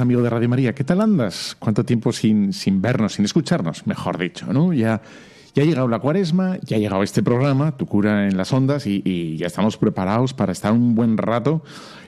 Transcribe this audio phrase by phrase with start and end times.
[0.00, 0.74] Amigo de Radio María.
[0.74, 1.56] ¿Qué tal andas?
[1.58, 3.86] ¿Cuánto tiempo sin, sin vernos, sin escucharnos?
[3.86, 4.72] Mejor dicho, ¿no?
[4.72, 5.02] Ya,
[5.54, 8.86] ya ha llegado la cuaresma, ya ha llegado este programa, Tu cura en las ondas,
[8.86, 11.62] y, ya estamos preparados para estar un buen rato,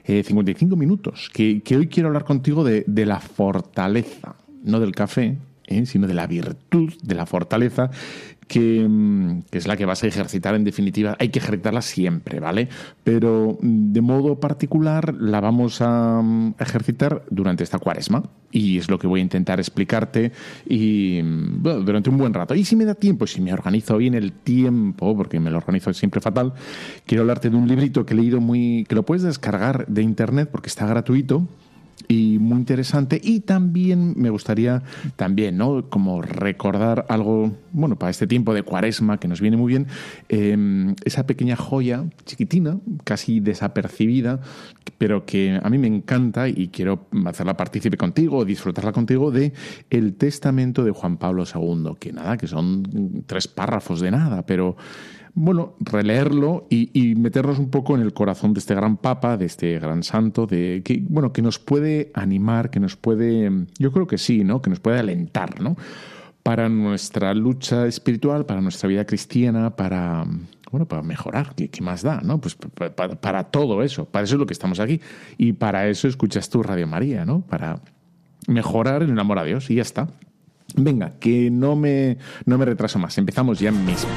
[0.05, 4.95] eh, 55 minutos, que, que, hoy quiero hablar contigo de, de la fortaleza, no del
[4.95, 5.87] café, ¿eh?
[5.87, 7.91] sino de la virtud, de la fortaleza,
[8.49, 8.89] que,
[9.51, 11.17] que, es la que vas a ejercitar en definitiva.
[11.21, 12.69] Hay que ejercitarla siempre, ¿vale?
[13.05, 16.23] Pero de modo particular la vamos a
[16.59, 20.33] ejercitar durante esta cuaresma y es lo que voy a intentar explicarte
[20.67, 22.55] y bueno, durante un buen rato.
[22.55, 25.93] Y si me da tiempo, si me organizo bien el tiempo, porque me lo organizo
[25.93, 26.55] siempre fatal,
[27.07, 30.49] quiero hablarte de un librito que he leído muy que lo puedes descargar de internet
[30.51, 31.47] porque está gratuito
[32.07, 33.21] y muy interesante.
[33.23, 34.83] Y también me gustaría
[35.17, 39.71] también no como recordar algo bueno para este tiempo de cuaresma que nos viene muy
[39.71, 39.87] bien
[40.29, 44.41] eh, esa pequeña joya chiquitina casi desapercibida
[44.97, 49.53] pero que a mí me encanta y quiero hacerla partícipe contigo disfrutarla contigo de
[49.91, 54.77] el testamento de Juan Pablo II que nada que son tres párrafos de nada pero
[55.35, 59.79] bueno, releerlo y, meternos un poco en el corazón de este gran papa, de este
[59.79, 64.19] gran santo, de que, bueno, que nos puede animar, que nos puede, yo creo que
[64.19, 64.63] sí, ¿no?
[64.63, 65.77] Que nos puede alentar, ¿no?
[66.43, 70.25] Para nuestra lucha espiritual, para nuestra vida cristiana, para,
[70.71, 72.41] bueno, para mejorar, ¿qué, más da, no?
[72.41, 75.01] Pues para, para, para, todo eso, para eso es lo que estamos aquí.
[75.37, 77.43] Y para eso escuchas tu Radio María, ¿no?
[77.43, 77.81] Para
[78.47, 80.09] mejorar en el amor a Dios y ya está.
[80.75, 84.11] Venga, que no me, no me retraso más, empezamos ya mismo.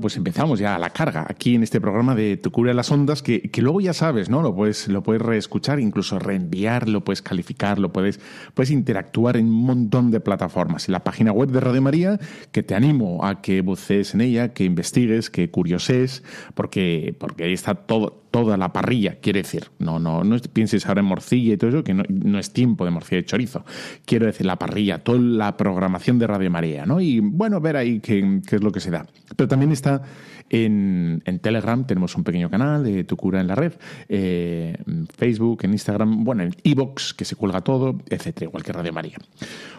[0.00, 3.22] Pues empezamos ya a la carga aquí en este programa de Tu cura las ondas,
[3.22, 4.42] que, que, luego ya sabes, ¿no?
[4.42, 8.20] Lo puedes, lo puedes reescuchar, incluso reenviar, lo puedes calificar, lo puedes,
[8.54, 10.88] puedes interactuar en un montón de plataformas.
[10.88, 12.20] En la página web de Radio María,
[12.52, 16.22] que te animo a que bucees en ella, que investigues, que curioses,
[16.54, 19.70] porque, porque ahí está todo, toda la parrilla, quiere decir.
[19.78, 22.84] No, no, no pienses ahora en morcilla y todo eso, que no, no, es tiempo
[22.84, 23.64] de morcilla y chorizo.
[24.04, 27.00] Quiero decir, la parrilla, toda la programación de Radio María, ¿no?
[27.00, 29.06] Y bueno, ver ahí qué, qué es lo que se da.
[29.36, 30.02] Pero también está
[30.50, 33.72] en, en, Telegram, tenemos un pequeño canal de Tu Cura en la Red,
[34.10, 38.72] eh, en Facebook, en Instagram, bueno, en Evox, que se cuelga todo, etcétera, igual que
[38.74, 39.16] Radio María.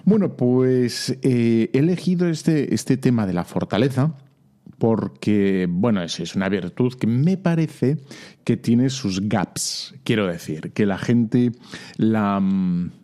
[0.04, 4.16] Bueno, pues eh, he elegido este, este tema de la fortaleza
[4.78, 7.98] porque, bueno, es, es, una virtud que me parece
[8.44, 11.52] que tiene sus gaps, quiero decir, que la gente
[11.98, 12.40] la,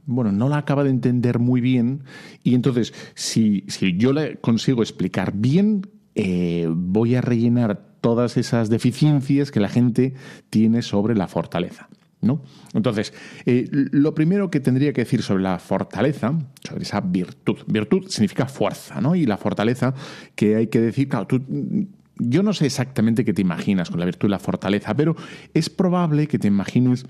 [0.06, 2.04] bueno, no la acaba de entender muy bien
[2.44, 8.70] y entonces, si, si yo le consigo explicar bien, eh, voy a rellenar todas esas
[8.70, 10.14] deficiencias que la gente
[10.50, 11.88] tiene sobre la fortaleza.
[12.24, 12.42] ¿No?
[12.74, 13.14] Entonces,
[13.46, 16.34] eh, lo primero que tendría que decir sobre la fortaleza,
[16.66, 19.14] sobre esa virtud, virtud significa fuerza, ¿no?
[19.14, 19.94] Y la fortaleza
[20.34, 21.44] que hay que decir, claro, tú,
[22.18, 25.16] yo no sé exactamente qué te imaginas con la virtud y la fortaleza, pero
[25.54, 27.06] es probable que te imagines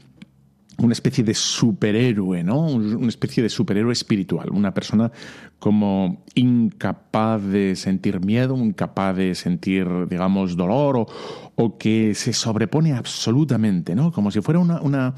[0.78, 2.62] una especie de superhéroe, ¿no?
[2.62, 5.12] Una especie de superhéroe espiritual, una persona
[5.60, 11.08] como incapaz de sentir miedo, incapaz de sentir, digamos, dolor
[11.56, 14.12] o, que se sobrepone absolutamente, ¿no?
[14.12, 15.14] Como si fuera una, una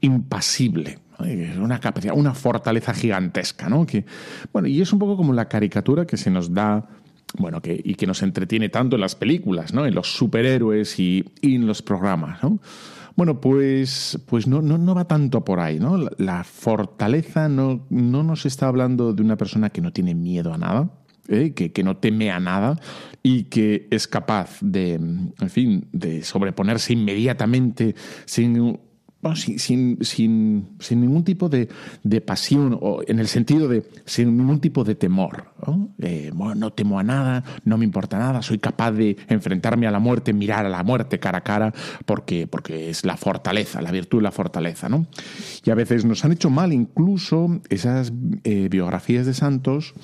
[0.00, 0.98] impasible,
[1.58, 3.84] una capacidad, una fortaleza gigantesca, ¿no?
[3.86, 4.04] Que,
[4.52, 6.88] bueno, y es un poco como la caricatura que se nos da
[7.38, 9.86] bueno, que, y que nos entretiene tanto en las películas, ¿no?
[9.86, 12.58] En los superhéroes y, y en los programas, ¿no?
[13.20, 15.98] Bueno, pues, pues no, no, no, va tanto por ahí, ¿no?
[16.16, 20.56] La, fortaleza no, no, nos está hablando de una persona que no tiene miedo a
[20.56, 20.88] nada,
[21.28, 21.52] ¿eh?
[21.52, 22.80] que, que, no teme a nada
[23.22, 27.94] y que es capaz de, en fin, de sobreponerse inmediatamente
[28.24, 28.80] sin
[29.34, 29.58] sin,
[30.02, 31.68] sin, sin, ningún tipo de,
[32.02, 35.52] de, pasión, o en el sentido de sin ningún tipo de temor.
[35.66, 35.90] ¿no?
[36.32, 39.98] Bueno, no temo a nada, no me importa nada, soy capaz de enfrentarme a la
[39.98, 41.74] muerte, mirar a la muerte cara a cara,
[42.06, 44.88] porque, porque es la fortaleza, la virtud la fortaleza.
[44.88, 45.06] ¿no?
[45.64, 48.12] Y a veces nos han hecho mal incluso esas
[48.44, 49.94] eh, biografías de santos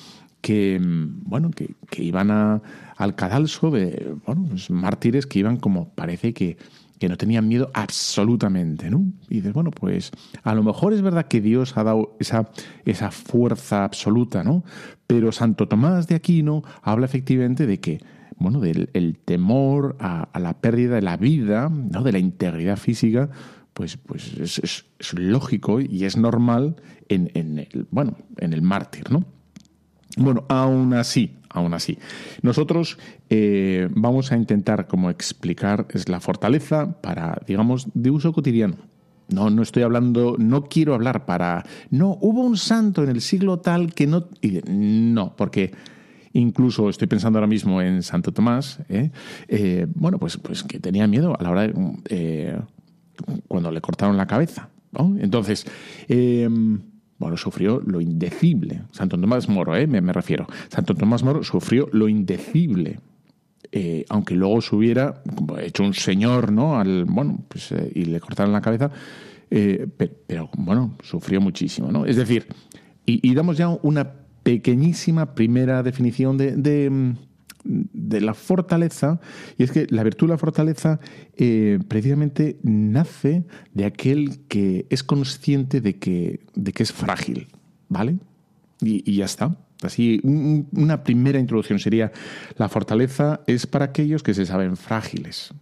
[0.43, 2.63] que, bueno, que, que iban a,
[2.97, 6.57] al cadalso de bueno, pues mártires que iban como parece que
[6.99, 9.05] que no tenían miedo absolutamente, ¿no?
[9.29, 10.11] Y dices, bueno, pues
[10.43, 12.51] a lo mejor es verdad que Dios ha dado esa,
[12.85, 14.65] esa fuerza absoluta, ¿no?
[15.07, 18.01] Pero Santo Tomás de Aquino habla efectivamente de que,
[18.39, 22.03] bueno, del el temor a, la pérdida de la vida, ¿no?
[22.03, 23.29] De la integridad física,
[23.75, 26.77] pues, pues es, lógico y es normal
[27.09, 29.25] en, en, el, bueno, en el mártir, ¿no?
[30.17, 31.99] Bueno, aún así, aún así.
[32.43, 32.99] Nosotros
[33.29, 38.77] eh, vamos a intentar como explicar es la fortaleza para, digamos, de uso cotidiano.
[39.29, 41.65] No, no estoy hablando, no quiero hablar para...
[41.91, 44.29] No, hubo un santo en el siglo tal que no...
[44.69, 45.73] No, porque
[46.33, 49.11] incluso estoy pensando ahora mismo en Santo Tomás, ¿eh?
[49.49, 52.57] Eh, bueno, pues, pues que tenía miedo a la hora de...
[53.49, 54.69] cuando le cortaron la cabeza.
[55.19, 55.67] Entonces,
[57.19, 58.83] bueno, sufrió lo indecible.
[58.91, 59.87] Santo Tomás Moro, ¿eh?
[59.87, 60.47] me, refiero.
[60.69, 63.01] Santo Tomás Moro sufrió lo indecible.
[63.73, 65.23] Eh, aunque luego se hubiera
[65.61, 66.79] hecho un señor, ¿no?
[66.79, 68.91] Al, bueno, pues, eh, y le cortaron la cabeza,
[69.51, 69.87] eh,
[70.27, 72.07] pero, bueno, sufrió muchísimo, ¿no?
[72.07, 72.47] Es decir,
[73.05, 74.13] y, damos ya una
[74.43, 77.15] pequeñísima primera definición de, de
[77.67, 79.21] la fortaleza,
[79.59, 81.01] y es que la virtud de la fortaleza
[81.37, 87.49] eh, precisamente nace de aquel que es consciente de que, de que es frágil,
[87.89, 88.19] ¿vale?
[88.81, 89.57] Y, ya está.
[89.83, 92.13] Así, una primera introducción sería,
[92.57, 95.53] la fortaleza es para aquellos que se saben frágiles.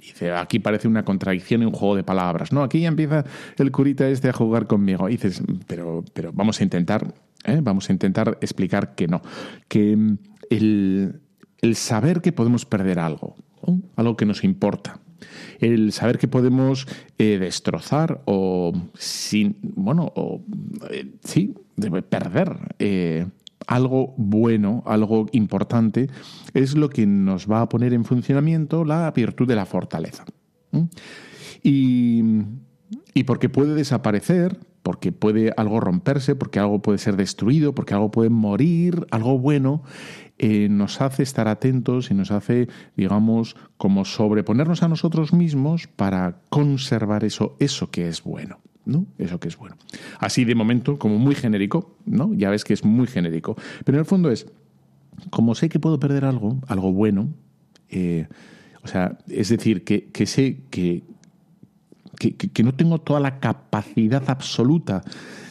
[0.00, 2.52] Dice, aquí parece una contradicción y un juego de palabras.
[2.52, 3.24] No, aquí ya empieza
[3.56, 5.08] el curita este a jugar conmigo.
[5.08, 7.14] Y dices, pero, pero vamos a intentar,
[7.44, 7.60] ¿eh?
[7.62, 9.22] vamos a intentar explicar que no.
[9.68, 9.96] Que
[10.50, 11.20] el,
[11.64, 13.36] el saber que podemos perder algo,
[13.96, 15.00] algo que nos importa.
[15.58, 20.42] El saber que podemos eh, destrozar o sin, bueno, o
[20.90, 21.54] eh, sí,
[22.10, 23.26] perder eh,
[23.66, 26.10] algo bueno, algo importante,
[26.52, 30.26] es lo que nos va a poner en funcionamiento la virtud de la fortaleza.
[31.62, 32.22] Y,
[33.14, 38.10] y porque puede desaparecer, porque puede algo romperse, porque algo puede ser destruido, porque algo
[38.10, 39.82] puede morir, algo bueno,
[40.38, 46.40] eh, nos hace estar atentos y nos hace, digamos, como sobreponernos a nosotros mismos para
[46.48, 48.58] conservar eso, eso que es bueno.
[48.84, 49.06] ¿no?
[49.16, 49.76] Eso que es bueno.
[50.18, 52.34] Así de momento, como muy genérico, ¿no?
[52.34, 53.56] Ya ves que es muy genérico.
[53.84, 54.46] Pero en el fondo es,
[55.30, 57.32] como sé que puedo perder algo, algo bueno,
[57.88, 58.26] eh,
[58.82, 61.02] o sea, es decir, que, sé que,
[62.18, 65.02] que, no tengo toda la capacidad absoluta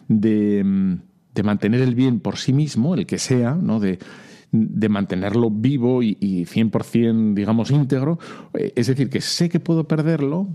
[0.08, 1.00] de,
[1.34, 3.80] de, mantener el bien por sí mismo, el que sea, ¿no?
[3.80, 3.98] De,
[4.54, 8.20] de mantenerlo vivo y, y 100%, digamos, íntegro.
[8.54, 10.48] Eh, es decir, que sé que puedo perderlo,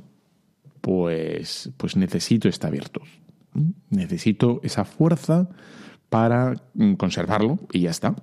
[0.81, 3.03] pues, pues necesito esta virtud.
[3.91, 5.49] Necesito esa fuerza
[6.09, 8.15] para mm, conservarlo y ya está.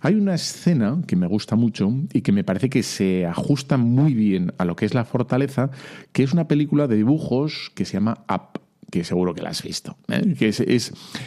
[0.00, 4.12] Hay una escena que me gusta mucho y que me parece que se ajusta muy
[4.12, 5.70] bien a lo que es la fortaleza,
[6.12, 9.62] que es una película de dibujos que se llama Up que seguro que la has
[9.62, 10.34] visto, ¿eh?
[10.38, 10.60] que es,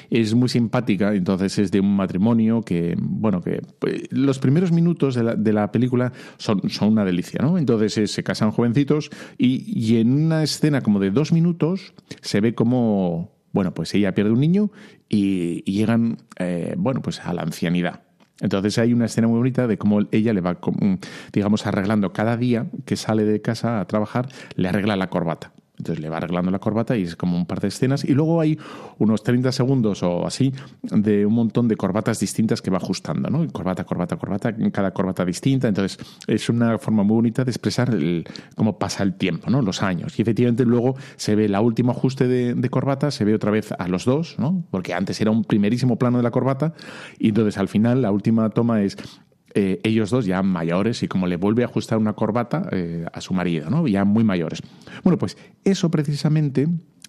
[0.09, 5.15] es, muy simpática, entonces es de un matrimonio que, bueno, que pues, los primeros minutos
[5.15, 7.57] de la, de la película son, son, una delicia, ¿no?
[7.57, 12.41] Entonces eh, se casan jovencitos y, y, en una escena como de dos minutos se
[12.41, 14.71] ve como, bueno, pues ella pierde un niño
[15.07, 18.01] y, llegan, eh, bueno, pues a la ancianidad.
[18.41, 20.59] Entonces hay una escena muy bonita de cómo ella le va,
[21.33, 25.51] digamos, arreglando cada día que sale de casa a trabajar, le arregla la corbata.
[25.79, 28.03] Entonces le va arreglando la corbata y es como un par de escenas.
[28.03, 28.59] Y luego hay
[28.97, 33.47] unos 30 segundos o así de un montón de corbatas distintas que va ajustando, ¿no?
[33.47, 35.69] Corbata, corbata, corbata, cada corbata distinta.
[35.69, 37.97] Entonces es una forma muy bonita de expresar
[38.55, 39.61] cómo pasa el tiempo, ¿no?
[39.61, 40.19] Los años.
[40.19, 43.71] Y efectivamente luego se ve la último ajuste de, de, corbata, se ve otra vez
[43.71, 44.65] a los dos, ¿no?
[44.71, 46.73] Porque antes era un primerísimo plano de la corbata
[47.17, 48.97] y entonces al final la última toma es
[49.53, 53.21] eh, ellos dos ya mayores y como le vuelve a ajustar una corbata eh, a
[53.21, 53.87] su marido, ¿no?
[53.87, 54.61] ya muy mayores.
[55.03, 56.67] Bueno, pues eso precisamente,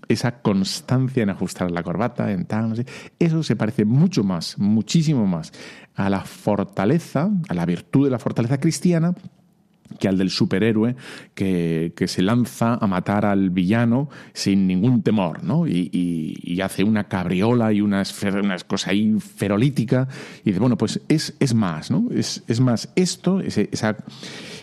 [0.08, 2.86] esa constancia en ajustar la corbata, en tal, no sé,
[3.18, 5.52] eso se parece mucho más, muchísimo más
[5.94, 9.14] a la fortaleza, a la virtud de la fortaleza cristiana
[9.98, 10.96] que al del superhéroe
[11.34, 15.66] que, se lanza a matar al villano sin ningún temor, ¿no?
[15.66, 18.02] Y, hace una cabriola y una,
[18.42, 20.08] una, cosa ahí ferolítica
[20.44, 22.08] y dice, bueno, pues es, es más, ¿no?
[22.10, 23.96] Es, es más esto, esa,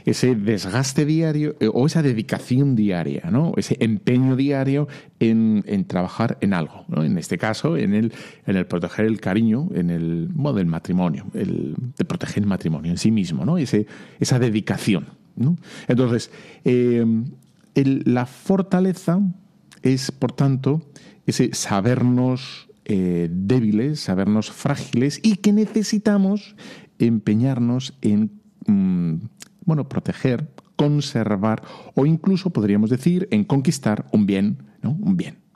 [0.08, 3.52] ese desgaste diario eh, o esa dedicación diaria, ¿no?
[3.58, 4.88] ese empeño diario
[5.20, 6.86] en, trabajar en algo.
[6.88, 7.04] ¿no?
[7.04, 8.14] En este caso, en el,
[8.46, 12.98] en el proteger el cariño, en el del matrimonio, el, de proteger el matrimonio en
[12.98, 13.58] sí mismo, ¿no?
[13.58, 13.86] ese,
[14.18, 15.08] esa dedicación.
[15.36, 15.58] ¿no?
[15.90, 16.32] Entonces,
[16.64, 17.06] eh,
[17.76, 19.20] la fortaleza
[19.82, 20.82] es, por tanto,
[21.26, 26.56] ese sabernos eh, débiles, sabernos frágiles y que necesitamos
[26.98, 28.32] empeñarnos en
[28.68, 29.16] mm,
[29.67, 31.62] bueno, proteger, conservar
[31.93, 34.97] o incluso podríamos decir en conquistar un bien, ¿no?
[35.00, 35.47] Un bien.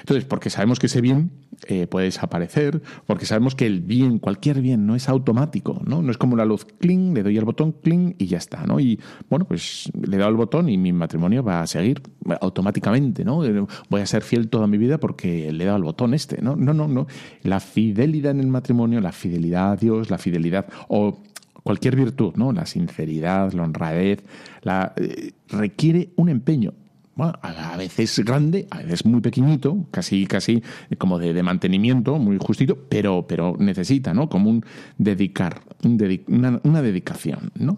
[0.00, 1.30] Entonces, porque sabemos que ese bien
[1.66, 6.02] eh, puede desaparecer, porque sabemos que el bien, cualquier bien, no es automático, ¿no?
[6.02, 8.80] No es como la luz, cling, le doy al botón, cling, y ya está, ¿no?
[8.80, 9.00] Y
[9.30, 12.02] bueno, pues le he dado el botón y mi matrimonio va a seguir
[12.40, 13.42] automáticamente, ¿no?
[13.88, 16.56] Voy a ser fiel toda mi vida porque le he dado el botón este, ¿no?
[16.56, 17.06] No, no, no.
[17.42, 21.22] La fidelidad en el matrimonio, la fidelidad a Dios, la fidelidad, o
[21.68, 22.50] cualquier virtud, ¿no?
[22.50, 24.24] La sinceridad, la honradez,
[24.62, 26.72] la, eh, requiere un empeño.
[27.18, 30.62] a veces grande, a veces muy pequeñito, casi, casi
[30.96, 34.30] como de, mantenimiento, muy justito, pero, pero necesita, ¿no?
[34.30, 34.64] Como un
[34.96, 37.76] dedicar, una, dedicación, ¿no?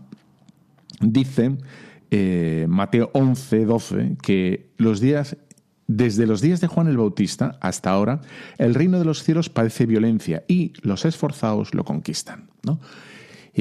[1.00, 1.56] Dice
[2.12, 5.36] eh, Mateo 11, 12, que los días
[5.88, 8.20] desde los días de Juan el Bautista hasta ahora,
[8.58, 12.50] el reino de los cielos padece violencia y los esforzados lo conquistan.
[12.62, 12.78] ¿no?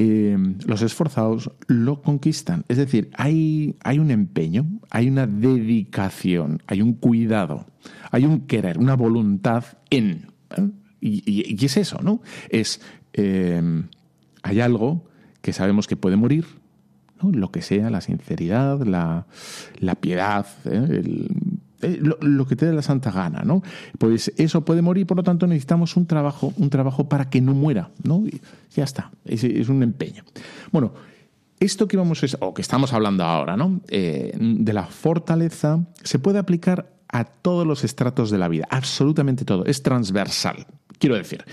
[0.02, 2.64] Eh, los esforzados lo conquistan.
[2.68, 7.66] Es decir, hay, hay un empeño, hay una dedicación, hay un cuidado,
[8.10, 10.28] hay un querer, una voluntad en.
[10.56, 10.70] ¿eh?
[11.02, 12.22] Y, es eso, ¿no?
[12.48, 12.80] Es,
[13.12, 13.60] eh,
[14.42, 15.04] hay algo
[15.42, 16.46] que sabemos que puede morir,
[17.20, 19.26] lo que sea, la sinceridad, la,
[19.80, 21.28] la piedad, el,
[21.82, 23.62] eh, lo, que te dé la santa gana, ¿no?
[23.98, 27.54] Pues eso puede morir, por lo tanto necesitamos un trabajo, un trabajo para que no
[27.54, 28.24] muera, ¿no?
[28.74, 30.24] ya está, es, un empeño.
[30.72, 30.92] Bueno,
[31.58, 33.80] esto que vamos o que estamos hablando ahora, ¿no?
[33.88, 39.44] Eh, de la fortaleza se puede aplicar a todos los estratos de la vida, absolutamente
[39.44, 40.66] todo, es transversal.
[40.98, 41.44] Quiero decir,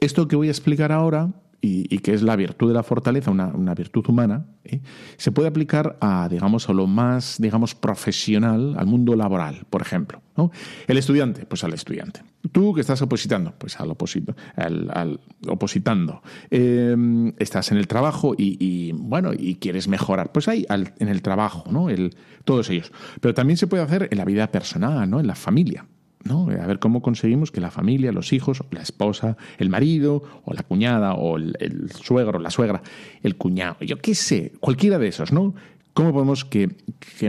[0.00, 3.74] esto que voy a explicar ahora y, que es la virtud de la fortaleza, una,
[3.74, 4.80] virtud humana, ¿eh?
[5.16, 10.20] se puede aplicar a, digamos, a lo más, digamos, profesional, al mundo laboral, por ejemplo.
[10.36, 10.52] ¿no?
[10.86, 12.22] El estudiante, pues al estudiante.
[12.52, 16.22] Tú que estás opositando, pues al, oposito, al, opositando.
[16.50, 21.64] Em, estás en el trabajo y, bueno, y quieres mejorar, pues ahí, en el trabajo,
[21.72, 21.90] ¿no?
[21.90, 22.92] El, todos ellos.
[23.20, 25.18] Pero también se puede hacer en la vida personal, ¿no?
[25.18, 25.86] En la familia.
[26.28, 30.62] A ver cómo conseguimos que la familia, los hijos, la esposa, el marido, o la
[30.62, 32.82] cuñada, o el, suegro, la suegra,
[33.22, 35.54] el cuñado, yo qué sé, cualquiera de esos, ¿no?
[35.94, 36.70] ¿Cómo podemos que,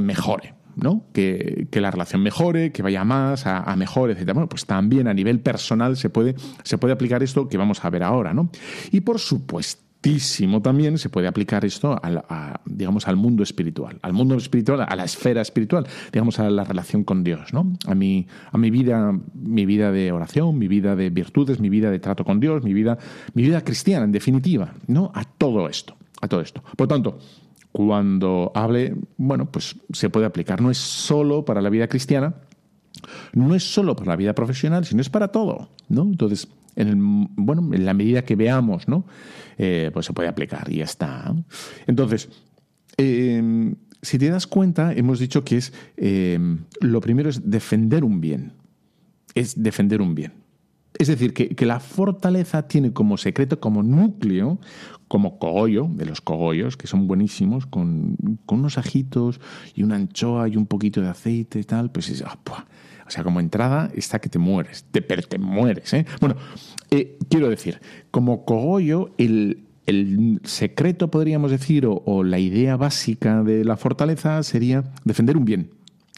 [0.01, 0.55] mejore?
[0.75, 1.05] ¿no?
[1.13, 4.25] Que, la relación mejore, que vaya más, a, a mejor, etc.
[4.33, 7.89] Bueno, pues también a nivel personal se puede, se puede aplicar esto que vamos a
[7.89, 8.49] ver ahora, ¿no?
[8.91, 9.88] Y por supuesto,
[10.61, 12.23] también se puede aplicar esto al,
[12.65, 17.03] digamos, al mundo espiritual, al mundo espiritual, a la esfera espiritual, digamos, a la relación
[17.03, 17.73] con Dios, ¿no?
[17.85, 21.91] A mi, a mi vida, mi vida de oración, mi vida de virtudes, mi vida
[21.91, 22.97] de trato con Dios, mi vida,
[23.33, 25.11] mi vida cristiana, en definitiva, ¿no?
[25.13, 26.63] A todo esto, a todo esto.
[26.77, 27.19] Por tanto,
[27.71, 30.61] cuando hable, bueno, pues se puede aplicar.
[30.61, 32.35] No es solo para la vida cristiana,
[33.33, 36.03] no es solo para la vida profesional, sino es para todo, ¿no?
[36.03, 39.05] Entonces, en el, bueno, en la medida que veamos, ¿no?
[39.61, 41.35] Eh, pues se puede aplicar y ya está.
[41.85, 42.29] Entonces,
[42.95, 48.21] em, si te das cuenta, hemos dicho que es em, lo primero es defender un
[48.21, 48.53] bien.
[49.35, 50.31] Es defender un bien.
[50.97, 54.59] Es decir, que, la fortaleza tiene como secreto, como núcleo,
[55.07, 59.39] como cogollo, de los cogollos, que son buenísimos, con, unos ajitos
[59.75, 62.39] y una anchoa y un poquito de aceite y tal, pues es, ah,
[63.09, 65.91] o sea, como entrada está que te mueres, te, pero te mueres.
[65.95, 66.05] ¿eh?
[66.21, 66.35] Bueno,
[66.91, 69.65] eh, quiero decir, como cogollo, el,
[70.43, 75.71] secreto, podríamos decir, o, la idea básica de la fortaleza sería defender un bien.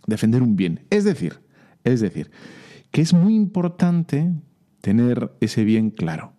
[0.06, 0.82] Defender un bien.
[0.90, 1.40] Es decir,
[1.86, 2.30] es decir,
[2.92, 4.30] que es muy importante
[4.82, 6.34] tener ese bien claro.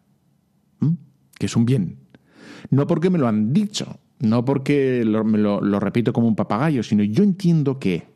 [1.39, 1.97] Que es un bien.
[2.69, 7.03] No porque me lo han dicho, no porque me lo repito como un papagayo, sino
[7.05, 8.12] yo entiendo que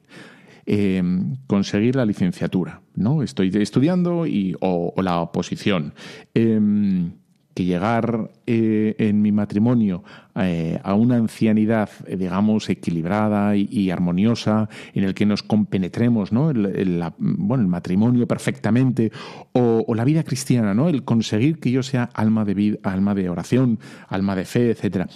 [0.68, 3.22] Em, conseguir la licenciatura, ¿no?
[3.22, 5.94] Estoy estudiando y, o, la oposición.
[6.34, 7.12] Em,
[7.54, 10.02] que llegar eh, en mi matrimonio
[10.34, 16.50] eh, a una ancianidad, eh, digamos, equilibrada y, armoniosa, en el que nos compenetremos, ¿no?
[16.50, 19.12] El, bueno, el matrimonio perfectamente,
[19.52, 20.88] o, la vida cristiana, ¿no?
[20.88, 25.08] El conseguir que yo sea alma de vida, alma de oración, alma de fe, etcétera.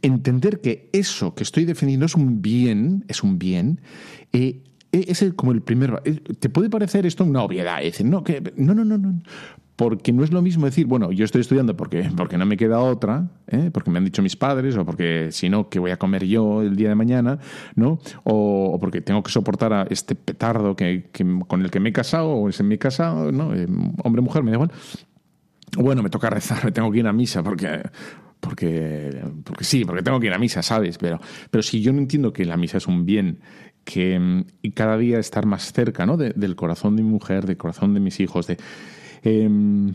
[0.00, 3.80] Entender que eso que estoy defendiendo es un bien, es un bien,
[5.00, 6.00] e, es como el primer...
[6.38, 9.20] Te puede parecer esto una obviedad, decir, no, que, no, no, no, no.
[9.76, 12.80] porque no es lo mismo decir, bueno, yo estoy estudiando porque, porque no me queda
[12.80, 13.70] otra, ¿eh?
[13.72, 16.62] porque me han dicho mis padres, o porque si no, ¿qué voy a comer yo
[16.62, 17.38] el día de mañana?
[17.74, 17.98] ¿no?
[18.24, 21.10] O, porque tengo que soportar a este petardo que,
[21.46, 23.54] con el que me he casado, o es en mi casa, ¿no?
[23.54, 23.66] Eh,
[24.02, 24.72] hombre, mujer, me da igual.
[25.76, 27.82] Bueno, me toca rezar, me tengo que ir a misa porque
[28.40, 30.98] porque, porque sí, porque tengo que ir a misa, ¿sabes?
[30.98, 33.40] Pero, pero si yo no entiendo que la misa es un bien,
[33.86, 36.16] que y cada día estar más cerca ¿no?
[36.18, 38.58] del corazón de mi mujer, del corazón de mis hijos, de,
[39.22, 39.94] em,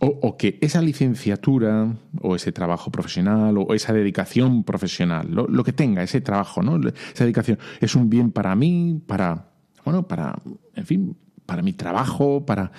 [0.00, 5.72] o, que esa licenciatura o ese trabajo profesional o esa dedicación profesional, lo, lo, que
[5.72, 6.80] tenga, ese trabajo, ¿no?
[6.88, 9.50] esa dedicación, es un bien para mí, para,
[9.84, 10.34] bueno, para,
[10.74, 12.72] en fin, para mi trabajo, para,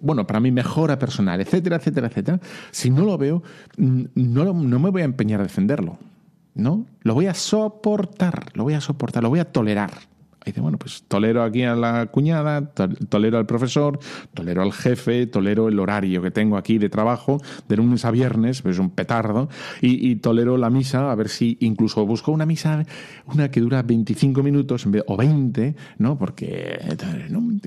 [0.00, 3.42] bueno, para mi mejora personal, etcétera, etcétera, etcétera, si no lo veo,
[3.76, 5.98] no, no me voy a empeñar a defenderlo,
[6.58, 6.84] ¿no?
[7.00, 9.92] Lo voy a soportar, lo voy a soportar, lo voy a tolerar
[10.48, 12.72] dice, bueno, pues tolero aquí a la cuñada,
[13.08, 13.98] tolero al profesor,
[14.34, 18.62] tolero al jefe, tolero el horario que tengo aquí de trabajo, de lunes a viernes,
[18.62, 19.48] pues es un petardo,
[19.80, 22.84] y, tolero la misa, a ver si incluso busco una misa,
[23.26, 26.18] una que dura 25 minutos o 20, ¿no?
[26.18, 26.78] Porque,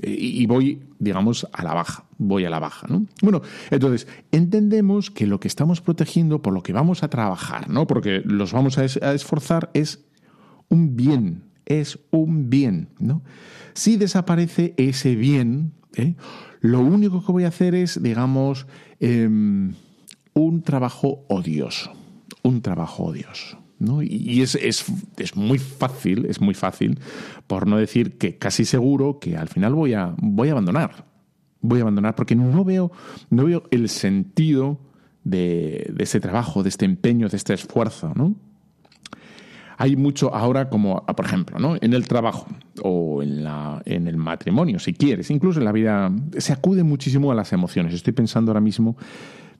[0.02, 3.06] y voy, digamos, a la baja, voy a la baja, ¿no?
[3.22, 7.86] Bueno, entonces, entendemos que lo que estamos protegiendo, por lo que vamos a trabajar, ¿no?
[7.86, 10.04] Porque los vamos a esforzar es
[10.68, 13.22] un bien es un bien, ¿no?
[13.74, 16.14] Si desaparece ese bien, ¿eh?
[16.60, 18.66] lo único que voy a hacer es, digamos,
[19.00, 19.74] em,
[20.34, 21.92] un trabajo odioso,
[22.42, 23.58] un trabajo odioso.
[23.78, 24.00] ¿no?
[24.00, 24.84] Y es, es,
[25.16, 27.00] es, muy fácil, es muy fácil,
[27.48, 31.04] por no decir que casi seguro que al final voy a, voy a abandonar.
[31.60, 32.92] Voy a abandonar porque no veo,
[33.30, 34.78] no veo el sentido
[35.24, 38.36] de, de ese trabajo, de este empeño, de este esfuerzo, ¿no?
[39.82, 41.74] Hay mucho ahora como, por ejemplo, ¿no?
[41.80, 42.46] en el trabajo
[42.84, 47.32] o en, la, en el matrimonio, si quieres, incluso en la vida, se acude muchísimo
[47.32, 47.92] a las emociones.
[47.92, 48.96] Estoy pensando ahora mismo,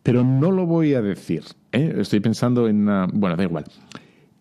[0.04, 1.42] pero no lo voy a decir.
[1.72, 1.96] ¿eh?
[1.98, 3.64] Estoy pensando en, bueno, da igual.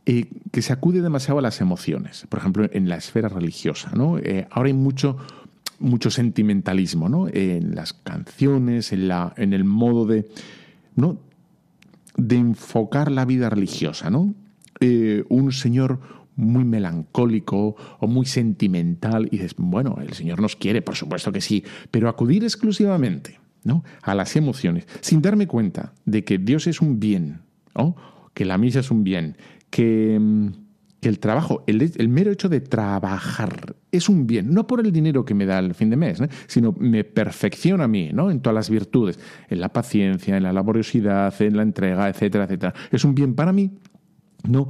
[0.06, 3.90] Eh, que se acude demasiado a las emociones, por ejemplo, en la esfera religiosa.
[3.96, 4.20] ¿no?
[4.20, 5.18] Eh, ahora hay mucho,
[5.80, 7.28] mucho sentimentalismo ¿no?
[7.28, 10.30] en las canciones, en, la, en el modo de,
[10.96, 11.18] ¿no?
[12.18, 14.12] de enfocar la vida religiosa.
[14.12, 14.36] ¿no?
[14.82, 16.00] Eh, un señor
[16.36, 21.40] muy melancólico o muy sentimental y dices, bueno, el Señor nos quiere, por supuesto que
[21.40, 23.84] sí, pero acudir exclusivamente ¿no?
[24.02, 27.42] a las emociones, sin darme cuenta de que Dios es un bien,
[28.34, 29.38] que la misa es un bien,
[29.70, 30.48] que, mm,
[31.02, 35.34] el trabajo, el, mero hecho de trabajar es un bien, no por el dinero que
[35.34, 38.30] me da el fin de mes, sino me perfecciona a mí ¿no?
[38.30, 42.74] en todas las virtudes, en la paciencia, en la laboriosidad, en la entrega, etcétera, etcétera.
[42.92, 43.72] Es un bien para mí
[44.48, 44.70] no,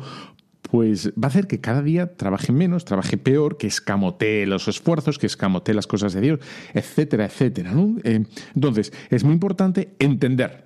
[0.61, 5.19] pues va a hacer que cada día trabaje menos, trabaje peor, que escamotee los esfuerzos,
[5.19, 6.39] que escamotee las cosas de Dios,
[6.73, 7.73] etcétera, etcétera.
[8.03, 10.65] Eh, entonces, es muy importante entender,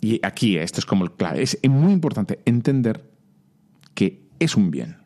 [0.00, 3.10] y aquí esto es como el clave, es muy importante entender
[3.94, 4.98] que es un bien.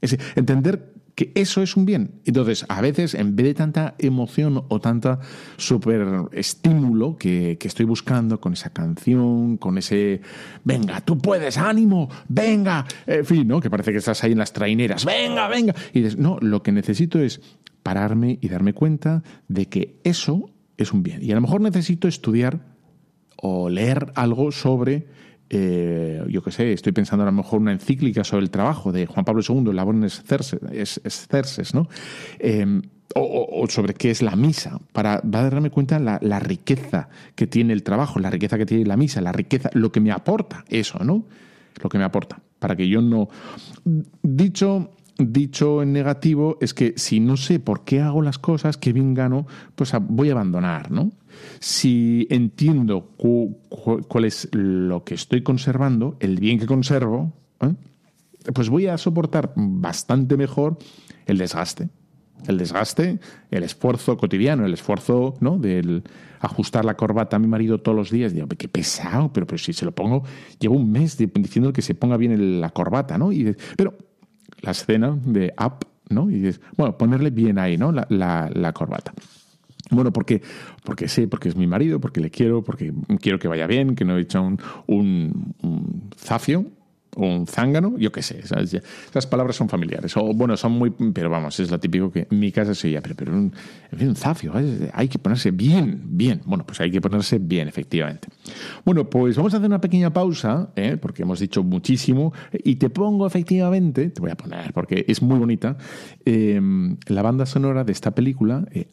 [0.00, 2.22] Es entender que eso es un bien.
[2.24, 5.18] Entonces, a veces, en vez de tanta emoción o tanta
[5.58, 6.00] super
[6.32, 10.22] estímulo que, estoy buscando con esa canción, con ese,
[10.64, 13.60] venga, tú puedes, ánimo, venga, en fin, ¿no?
[13.60, 15.74] Que parece que estás ahí en las traineras, venga, venga.
[15.92, 17.42] Y dices, no, lo que necesito es
[17.82, 21.22] pararme y darme cuenta de que eso es un bien.
[21.22, 22.60] Y a lo mejor necesito estudiar
[23.36, 25.06] o leer algo sobre
[25.50, 29.06] eh, yo qué sé, estoy pensando a lo mejor una encíclica sobre el trabajo de
[29.06, 31.88] Juan Pablo II, Labón Excerses, ¿no?
[32.38, 32.82] Em,
[33.16, 37.82] o, sobre qué es la misa, para darme cuenta la, la riqueza que tiene el
[37.82, 41.24] trabajo, la riqueza que tiene la misa, la riqueza, lo que me aporta eso, ¿no?
[41.82, 43.28] Lo que me aporta, para que yo no...
[44.22, 48.92] Dicho dicho en negativo es que si no sé por qué hago las cosas, qué
[48.92, 51.12] bien gano, pues voy a abandonar, ¿no?
[51.60, 57.74] Si entiendo cuál es lo que estoy conservando, el bien que conservo, ¿eh?
[58.54, 60.78] pues voy a soportar bastante mejor
[61.26, 61.88] el desgaste.
[62.48, 63.20] El desgaste,
[63.50, 65.58] el esfuerzo cotidiano, el esfuerzo ¿no?
[65.58, 66.02] del
[66.40, 68.32] ajustar la corbata a mi marido todos los días.
[68.32, 70.24] Digo, qué pesado, pero, pero si se lo pongo,
[70.58, 73.30] llevo un mes diciendo que se ponga bien la corbata, ¿no?
[73.30, 73.98] Y, pero
[74.62, 76.30] la escena de Up, ¿no?
[76.30, 77.92] Y dices, bueno, ponerle bien ahí, ¿no?
[77.92, 79.12] La, la, corbata.
[79.90, 80.42] Bueno, porque,
[80.84, 84.04] porque sé, porque es mi marido, porque le quiero, porque quiero que vaya bien, que
[84.04, 86.66] no he hecho un, un, un zafio,
[87.16, 91.58] un zángano, yo qué sé, esas palabras son familiares, o bueno, son muy, pero vamos,
[91.60, 93.52] es lo típico que en mi casa se oye, pero, pero un,
[94.16, 94.52] zafio,
[94.92, 98.28] hay que ponerse bien, bien, bueno, pues hay que ponerse bien, efectivamente.
[98.84, 100.96] Bueno, pues vamos a hacer una pequeña pausa, ¿eh?
[101.00, 105.38] porque hemos dicho muchísimo, y te pongo efectivamente, te voy a poner, porque es muy
[105.38, 105.76] bonita,
[106.24, 108.88] em, la banda sonora de esta película, eh,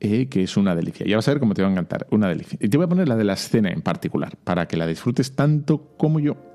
[0.00, 1.06] eh, que es una delicia.
[1.06, 2.58] Ya vas a ver cómo te va a encantar, una delicia.
[2.60, 5.36] Y te voy a poner la de la escena en particular, para que la disfrutes
[5.36, 6.49] tanto como yo.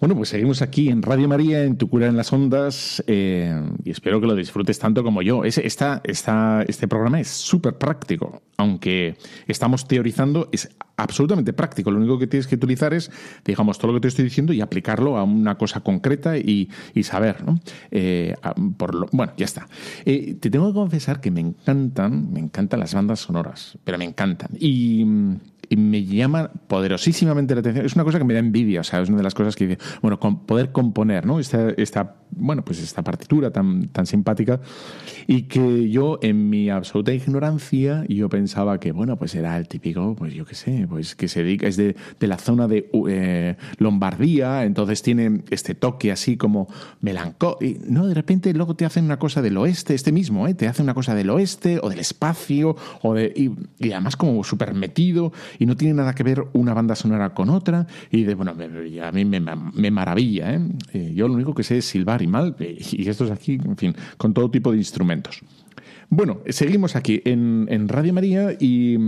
[0.00, 3.90] Bueno, pues seguimos aquí en Radio María, en Tu Cura en las Ondas, eh, y
[3.90, 5.44] espero que lo disfrutes tanto como yo.
[5.44, 11.90] Es, esta, esta, este programa es súper práctico, aunque estamos teorizando, es absolutamente práctico.
[11.90, 13.10] Lo único que tienes que utilizar es,
[13.44, 16.70] digamos, todo lo que te estoy diciendo y aplicarlo a una cosa concreta y,
[17.02, 17.60] saber, ¿no?
[17.90, 18.34] Eh,
[19.12, 19.68] bueno, ya está.
[20.06, 24.06] Eh, te tengo que confesar que me encantan, me encantan las bandas sonoras, pero me
[24.06, 24.48] encantan.
[24.58, 25.04] Y
[25.70, 27.86] y me llama poderosísimamente la atención.
[27.86, 29.68] Es una cosa que me da envidia, o sea, es una de las cosas que
[29.68, 31.38] dice, bueno, con poder componer, ¿no?
[31.38, 34.60] Esta, esta, bueno, pues esta partitura tan, tan simpática
[35.26, 40.14] y que yo en mi absoluta ignorancia yo pensaba que, bueno, pues era el típico,
[40.16, 43.56] pues yo qué sé, pues que se dedica, es de, de la zona de eh,
[43.78, 46.68] Lombardía, entonces tiene este toque así como
[47.00, 47.58] melancólico.
[47.86, 50.54] No, de repente luego te hacen una cosa del oeste, este mismo, ¿eh?
[50.54, 54.74] Te hace una cosa del oeste o del espacio o de, y, además como súper
[54.74, 57.86] metido y no tiene nada que ver una banda sonora con otra.
[58.10, 60.54] Y de, bueno, a mí me, maravilla.
[60.54, 60.60] ¿eh?
[60.92, 61.12] ¿eh?
[61.14, 63.94] Yo lo único que sé es silbar y mal, y esto es aquí, en fin,
[64.16, 65.42] con todo tipo de instrumentos.
[66.12, 68.98] Bueno, seguimos aquí en, Radio María y,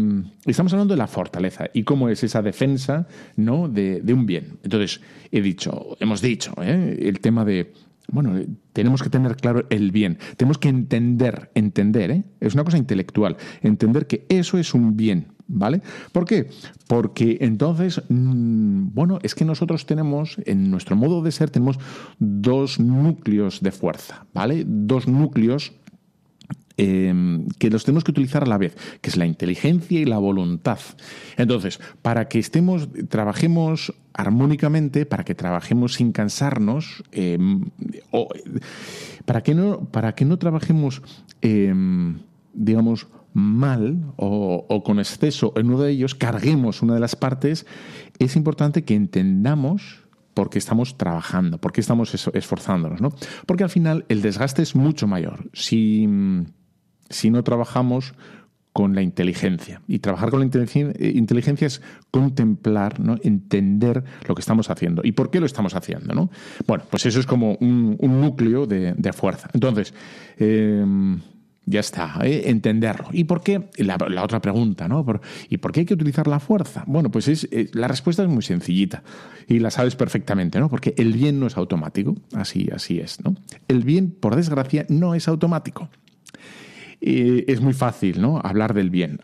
[0.46, 3.68] estamos hablando de la fortaleza y cómo es esa defensa ¿no?
[3.68, 4.58] de, un bien.
[4.62, 5.00] Entonces,
[5.32, 6.98] he dicho, hemos dicho, ¿eh?
[7.02, 7.72] el tema de
[8.08, 8.34] bueno,
[8.72, 12.24] tenemos que tener claro el bien, tenemos que entender, entender, ¿eh?
[12.40, 15.82] es una cosa intelectual, entender que eso es un bien, ¿vale?
[16.12, 16.48] ¿Por qué?
[16.86, 21.78] Porque entonces, mm, bueno, es que nosotros tenemos, en nuestro modo de ser, tenemos
[22.18, 24.64] dos núcleos de fuerza, ¿vale?
[24.66, 25.72] Dos núcleos
[26.76, 30.18] Em, que los tenemos que utilizar a la vez, que es la inteligencia y la
[30.18, 30.78] voluntad.
[31.36, 37.66] Entonces, para que estemos, trabajemos armónicamente, para que trabajemos sin cansarnos, em,
[38.10, 38.28] o,
[39.24, 41.02] para, que no, para que no trabajemos,
[41.42, 42.18] em,
[42.54, 47.66] digamos, mal o, con exceso en uno de ellos, carguemos una de las partes,
[48.18, 50.00] es importante que entendamos
[50.34, 53.12] porque estamos trabajando, porque estamos esforzándonos, ¿no?
[53.46, 55.50] Porque al final el desgaste es mucho mayor.
[55.52, 56.08] Si
[57.12, 58.14] si no trabajamos
[58.72, 59.82] con la inteligencia.
[59.86, 63.16] Y trabajar con la eh, inteligencia es contemplar, ¿no?
[63.22, 66.14] entender lo que estamos haciendo y por qué lo estamos haciendo.
[66.14, 66.30] ¿no?
[66.66, 69.50] Bueno, pues eso es como un, núcleo de, fuerza.
[69.52, 69.92] Entonces,
[70.38, 71.20] em,
[71.66, 72.44] ya está, ¿eh?
[72.46, 73.08] entenderlo.
[73.12, 73.68] ¿Y por qué?
[73.78, 75.04] La, otra pregunta, ¿no?
[75.48, 76.84] ¿Y por qué hay que utilizar la fuerza?
[76.86, 79.02] Bueno, pues es, la respuesta es muy sencillita
[79.46, 80.68] y la sabes perfectamente, ¿no?
[80.68, 83.36] Porque el bien no es automático, así, así es, ¿no?
[83.68, 85.88] El bien, por desgracia, no es automático
[87.04, 88.40] es muy fácil ¿no?
[88.42, 89.18] hablar del bien.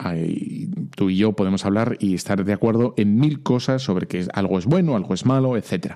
[0.97, 4.59] tú y yo podemos hablar y estar de acuerdo en mil cosas sobre que algo
[4.59, 5.95] es bueno, algo es malo, etc.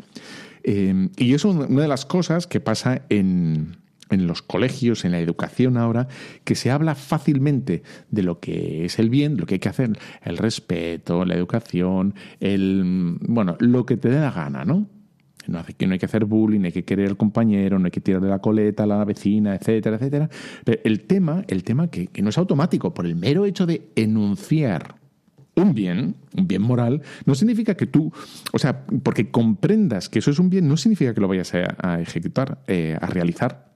[0.63, 3.82] Eh, y eso es una de las cosas que pasa en,
[4.13, 6.09] en los colegios, en la educación ahora,
[6.45, 9.99] que se habla fácilmente de lo que es el bien, lo que hay que hacer,
[10.23, 14.87] el respeto, la educación, el bueno, lo que te dé la gana, ¿no?
[15.49, 18.39] No, hay que hacer bullying, hay que querer al compañero, no hay que tirarle la
[18.39, 20.31] coleta a la vecina, etcétera, etcétera.
[20.65, 23.91] Pero el tema, el tema que, que no es automático, por el mero hecho de
[23.97, 25.03] enunciar
[25.55, 28.13] un bien, un bien moral, no significa que tú,
[28.53, 32.01] o sea, porque comprendas que eso es un bien, no significa que lo vayas a,
[32.01, 33.72] ejecutar, eh, a realizar.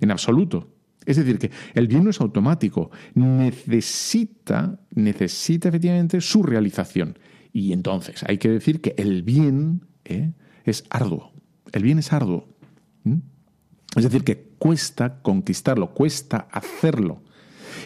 [0.00, 0.68] En absoluto.
[1.06, 7.18] Es decir, que el bien no es automático, necesita, necesita efectivamente su realización.
[7.52, 10.32] Y entonces hay que decir que el bien ¿eh?
[10.64, 11.32] es arduo,
[11.72, 12.46] el bien es arduo.
[13.96, 17.22] Es decir, que cuesta conquistarlo, cuesta hacerlo.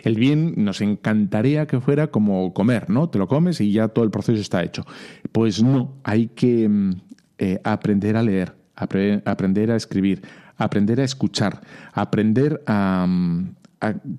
[0.03, 3.09] El bien nos encantaría que fuera como comer, ¿no?
[3.09, 4.85] Te lo comes y ya todo el proceso está hecho.
[5.31, 6.93] Pues no, hay que mm,
[7.39, 10.23] eh, aprender a leer, aprender a escribir,
[10.65, 11.61] aprender a escuchar,
[11.93, 13.55] aprender a, mm,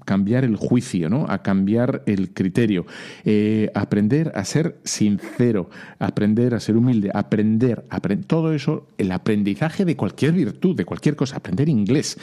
[0.06, 1.26] cambiar el juicio, ¿no?
[1.30, 2.86] a cambiar el criterio,
[3.24, 7.86] eh, aprender a ser sincero, aprender a ser humilde, aprender,
[8.28, 12.18] todo eso, el aprendizaje de cualquier virtud, de cualquier cosa, aprender inglés,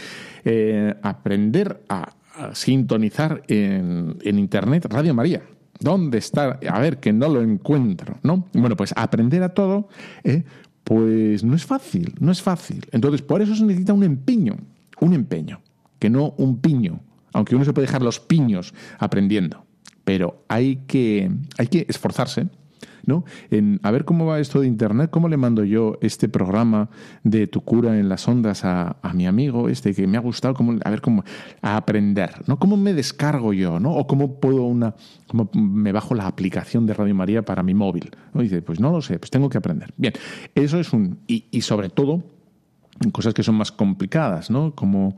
[0.44, 2.14] eh, aprender a,
[2.54, 5.42] sintonizar en, Internet Radio María.
[5.78, 6.58] ¿Dónde está?
[6.68, 8.48] A ver, que no lo encuentro, ¿no?
[8.54, 9.88] Bueno, pues aprender a todo,
[10.24, 10.44] ¿eh?
[10.90, 12.84] Pues no es fácil, no es fácil.
[12.90, 14.56] Entonces, por eso se necesita un empeño,
[15.00, 15.60] un empeño,
[16.00, 16.98] que no un piño,
[17.32, 19.64] aunque uno se puede dejar los piños aprendiendo.
[20.02, 22.48] Pero hay que, hay que esforzarse,
[23.06, 23.24] ¿no?
[23.50, 26.90] En a ver cómo va esto de Internet, cómo le mando yo este programa
[27.24, 30.78] de tu cura en las ondas a, mi amigo este que me ha gustado, cómo,
[30.84, 31.24] a ver cómo
[31.62, 32.58] a aprender, ¿no?
[32.58, 33.94] ¿Cómo me descargo yo, ¿no?
[33.94, 34.94] O cómo puedo una,
[35.26, 38.10] cómo me bajo la aplicación de Radio María para mi móvil.
[38.32, 38.42] ¿no?
[38.42, 39.92] dice, pues no lo sé, pues tengo que aprender.
[39.96, 40.12] Bien,
[40.54, 42.22] eso es un, y, y sobre todo,
[43.12, 44.74] cosas que son más complicadas, ¿no?
[44.74, 45.16] Como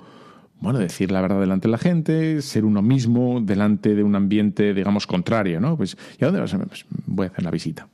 [0.62, 4.72] bueno, decir la verdad delante de la gente, ser uno mismo delante de un ambiente,
[4.72, 5.76] digamos, contrario, ¿no?
[5.76, 6.54] Pues, ¿y a dónde vas?
[6.54, 7.88] Pues voy a hacer la visita.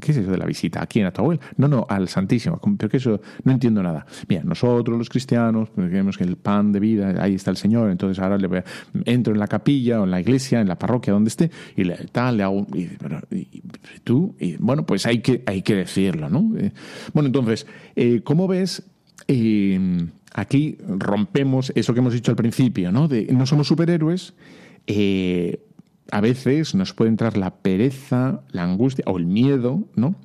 [0.00, 0.82] ¿Qué es eso de la visita?
[0.82, 1.06] ¿A quién?
[1.06, 1.40] ¿A tu abuelo?
[1.56, 2.60] No, no, al Santísimo.
[2.76, 4.04] Pero que eso no entiendo nada.
[4.28, 7.90] Mira, nosotros los cristianos, pues, vemos que el pan de vida, ahí está el Señor,
[7.90, 8.64] entonces ahora le voy a,
[9.06, 11.96] entro en la capilla o en la iglesia, en la parroquia, donde esté, y le,
[12.12, 12.66] tal, le hago...
[12.74, 12.90] Y,
[14.04, 16.52] tú, bueno, pues hay que, hay que decirlo, ¿no?
[16.58, 16.72] Eh,
[17.14, 18.82] bueno, entonces, eh, ¿cómo ves?
[19.28, 23.08] Eh, aquí rompemos eso que hemos dicho al principio, ¿no?
[23.08, 24.34] De no somos superhéroes.
[24.86, 25.64] Eh,
[26.10, 30.16] a veces nos puede entrar la pereza, la angustia o el miedo, ¿no?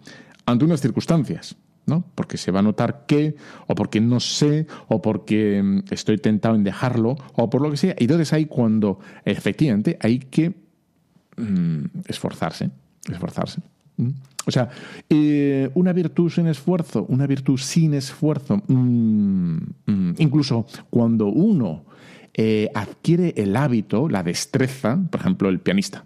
[0.46, 2.04] Ante unas circunstancias, ¿no?
[2.16, 3.36] Porque se va a notar que,
[3.68, 7.78] o porque no sé, o porque mm, estoy tentado en dejarlo, o por lo que
[7.78, 7.96] sea.
[7.98, 10.56] Y entonces ahí cuando efectivamente hay que
[11.38, 12.70] mm, esforzarse,
[13.10, 13.62] esforzarse.
[14.48, 14.70] O sea,
[15.10, 21.84] eh, una virtud sin esfuerzo, una virtud sin esfuerzo, mm, mm, incluso cuando uno
[22.34, 26.06] eh, adquiere el hábito, la destreza, por ejemplo, el pianista.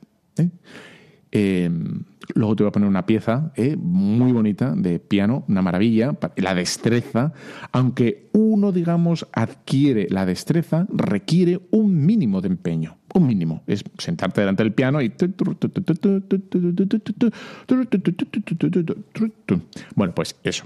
[1.31, 1.69] ¿eh?
[2.35, 6.53] Em, luego te voy a poner una pieza muy bonita de piano, una maravilla, la
[6.53, 7.33] destreza,
[7.71, 13.63] aunque uno, digamos, adquiere la destreza, requiere un mínimo de empeño un mínimo.
[13.67, 15.11] Es sentarte delante del piano y...
[19.95, 20.65] Bueno, pues eso.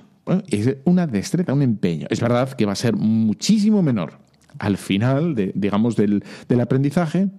[0.49, 2.07] Es una destreza, un empeño.
[2.09, 4.19] Es verdad que va a ser muchísimo menor
[4.59, 7.29] al final, digamos, del, del aprendizaje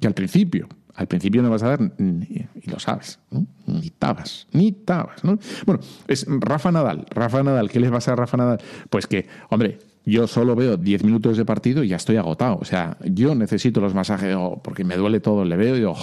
[0.00, 0.68] que al principio.
[0.94, 3.18] Al principio no vas a dar, y lo sabes,
[3.66, 5.24] ni tabas, ni tabas.
[5.24, 5.38] ¿no?
[5.64, 7.06] Bueno, es Rafa Nadal.
[7.10, 8.60] Rafa Nadal, ¿qué le pasa a Rafa Nadal?
[8.90, 12.58] Pues que, hombre, yo solo veo 10 minutos de partido y ya estoy agotado.
[12.60, 15.96] O sea, yo necesito los masajes porque me duele todo, le veo y digo,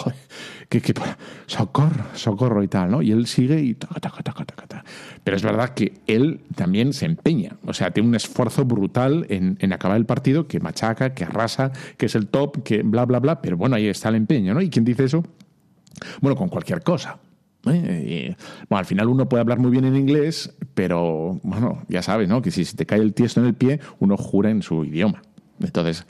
[0.70, 0.82] que,
[1.48, 3.02] socorro, socorro y tal, ¿no?
[3.02, 3.78] Y él sigue y
[5.24, 7.58] Pero es verdad que él también se empeña.
[7.66, 11.72] O sea, tiene un esfuerzo brutal en, en acabar el partido que machaca, que arrasa,
[11.98, 13.42] que es el top, que bla, bla, bla.
[13.42, 14.62] Pero bueno, ahí está el empeño, ¿no?
[14.62, 15.24] ¿Y quién dice eso?
[16.22, 17.20] Bueno, con cualquier cosa.
[17.66, 18.36] ¿Eh?
[18.70, 22.42] bueno, al final uno puede hablar muy bien en inglés, pero bueno, ya sabes, ¿no?
[22.42, 25.22] Que si te cae el tiesto en el pie, uno jura en su idioma.
[25.60, 26.06] Entonces,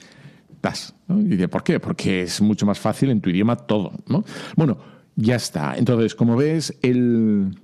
[0.62, 0.96] das.
[1.08, 1.20] ¿no?
[1.20, 1.80] Y de por qué?
[1.80, 4.24] Porque es mucho más fácil en tu idioma todo, ¿no?
[4.56, 4.78] Bueno,
[5.16, 5.76] ya está.
[5.78, 7.56] Entonces, como ves, el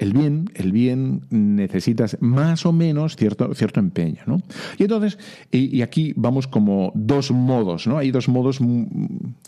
[0.00, 4.38] el bien, el bien necesitas más o menos cierto, cierto empeño, ¿no?
[4.78, 5.18] Y entonces,
[5.50, 7.98] y, aquí vamos como dos modos, ¿no?
[7.98, 8.60] Hay dos modos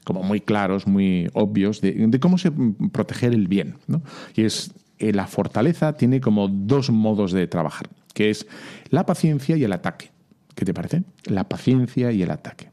[0.04, 2.52] como muy claros, muy obvios de, cómo se
[2.92, 4.02] proteger el bien, ¿no?
[4.36, 8.46] Y es eh, la fortaleza tiene como dos modos de trabajar, que es
[8.90, 10.10] la paciencia y el ataque.
[10.54, 11.02] ¿Qué te parece?
[11.24, 12.68] La paciencia y el ataque.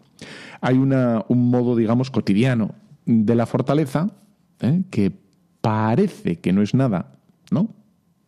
[0.59, 4.11] Hay una, un modo, digamos, cotidiano de la fortaleza
[4.59, 4.83] ¿eh?
[4.91, 5.13] que
[5.61, 7.18] parece que no es nada,
[7.51, 7.75] ¿no?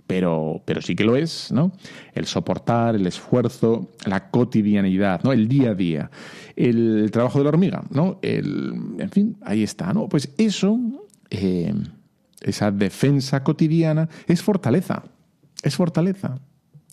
[0.07, 1.71] Pero, pero sí que lo es, ¿no?
[2.13, 5.31] El soportar, el esfuerzo, la cotidianidad, ¿no?
[5.31, 6.11] El día a día,
[6.55, 8.19] el trabajo de la hormiga, ¿no?
[8.21, 10.09] El, en fin, ahí está, ¿no?
[10.09, 10.77] Pues eso,
[11.29, 11.73] eh,
[12.41, 15.03] esa defensa cotidiana, es fortaleza,
[15.63, 16.39] es fortaleza.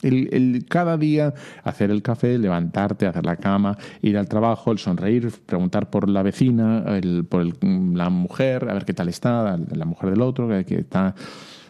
[0.01, 5.33] El, cada día hacer el café, levantarte, hacer la cama, ir al trabajo, el sonreír,
[5.45, 6.85] preguntar por la vecina,
[7.29, 11.15] por la mujer, a ver qué tal está, la mujer del otro, que, está...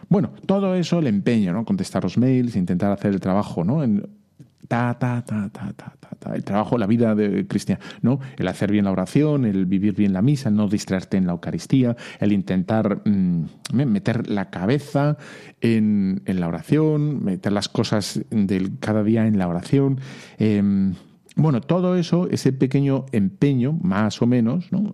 [0.08, 1.64] Bueno, todo eso el empeño, ¿no?
[1.64, 3.82] Contestar los mails, intentar hacer el trabajo, ¿no?
[4.68, 8.20] ta, ta, ta, ta, ta, ta, el trabajo, la vida de cristiana, ¿no?
[8.36, 11.32] El hacer bien la oración, el vivir bien la misa, el no distraerte en la
[11.32, 15.16] Eucaristía, el intentar mm, meter la cabeza
[15.60, 20.00] en, en, la oración, meter las cosas del cada día en la oración.
[20.38, 20.94] Em,
[21.36, 24.92] bueno, todo eso, ese pequeño empeño, más o menos, ¿no?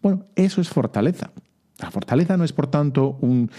[0.00, 1.32] Bueno, eso es fortaleza.
[1.80, 3.50] La fortaleza no es, por tanto, un,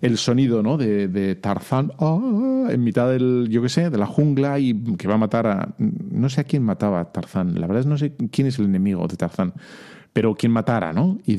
[0.00, 0.76] el sonido ¿no?
[0.76, 5.14] de, Tarzán ah, en mitad del, yo qué sé, de la jungla y que va
[5.14, 5.74] a matar a...
[5.78, 7.60] No sé a quién mataba Tarzán.
[7.60, 9.54] La verdad es no sé quién es el enemigo de Tarzán.
[10.12, 11.18] Pero quién matara, ¿no?
[11.26, 11.38] Y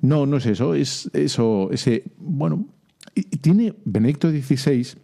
[0.00, 0.74] no, no es eso.
[0.74, 2.04] Es eso, ese...
[2.18, 2.66] Bueno,
[3.14, 4.96] y tiene Benedicto XVI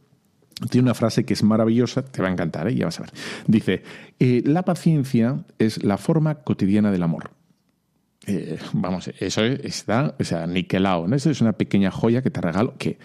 [0.71, 2.75] tiene una frase que es maravillosa, te va a encantar, ¿eh?
[2.75, 3.13] ya vas a ver.
[3.47, 3.83] Dice,
[4.19, 7.31] eh, la paciencia es la forma cotidiana del amor.
[8.27, 11.09] Eh, vamos, eso está, o sea, niquelado.
[11.09, 11.17] ¿no?
[11.17, 12.99] Eso es una pequeña joya que te regalo, que,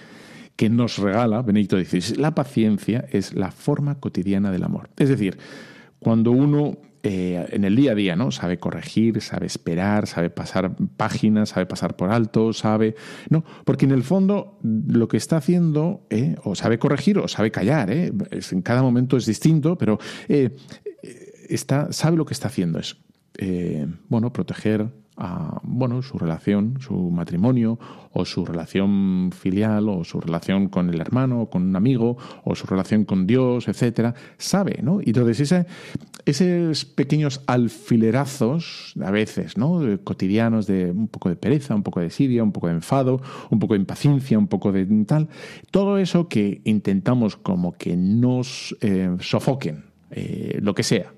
[0.56, 2.17] que nos regala Benedicto XVI.
[2.17, 4.89] La paciencia es la forma cotidiana del amor.
[4.97, 5.38] Es decir,
[5.99, 8.32] cuando uno eh, en el día a día, ¿no?
[8.32, 12.95] Sabe corregir, sabe esperar, sabe pasar páginas, sabe pasar por alto, sabe.
[13.30, 17.49] No, porque en el fondo lo que está haciendo, eh, o sabe corregir o sabe
[17.49, 18.12] callar, ¿eh?
[18.51, 19.99] en cada momento es distinto, pero
[21.47, 22.80] está, sabe lo que está haciendo.
[22.80, 22.97] Es,
[24.10, 27.80] bueno, proteger, a bueno, su relación, su matrimonio,
[28.13, 32.56] o su relación filial, o su relación con el hermano, o con un amigo, o
[32.56, 35.01] su relación con Dios, etcétera, sabe, ¿no?
[35.01, 35.65] Y entonces ese,
[36.25, 39.82] esos pequeños alfilerazos, a veces, ¿no?
[40.03, 43.60] cotidianos de un poco de pereza, un poco de desidia, un poco de enfado, un
[43.60, 45.30] poco de impaciencia, un poco de tal,
[45.71, 51.13] todo eso que intentamos como que nos eh, sofoquen, eh, lo que sea.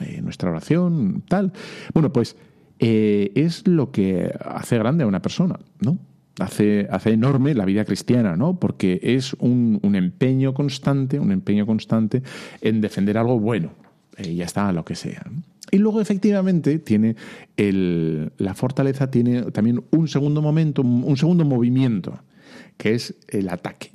[0.00, 1.52] Eh, nuestra oración, tal.
[1.94, 2.36] Bueno, pues
[2.78, 5.98] eh, es lo que hace grande a una persona, ¿no?
[6.38, 8.60] Hace, hace enorme la vida cristiana, ¿no?
[8.60, 12.22] Porque es un, empeño constante, un empeño constante
[12.60, 13.70] en defender algo bueno.
[14.18, 15.24] y ya está, lo que sea.
[15.70, 17.16] Y luego, efectivamente, tiene
[17.56, 22.20] el, la fortaleza tiene también un segundo momento, un segundo movimiento,
[22.76, 23.90] que es el ataque.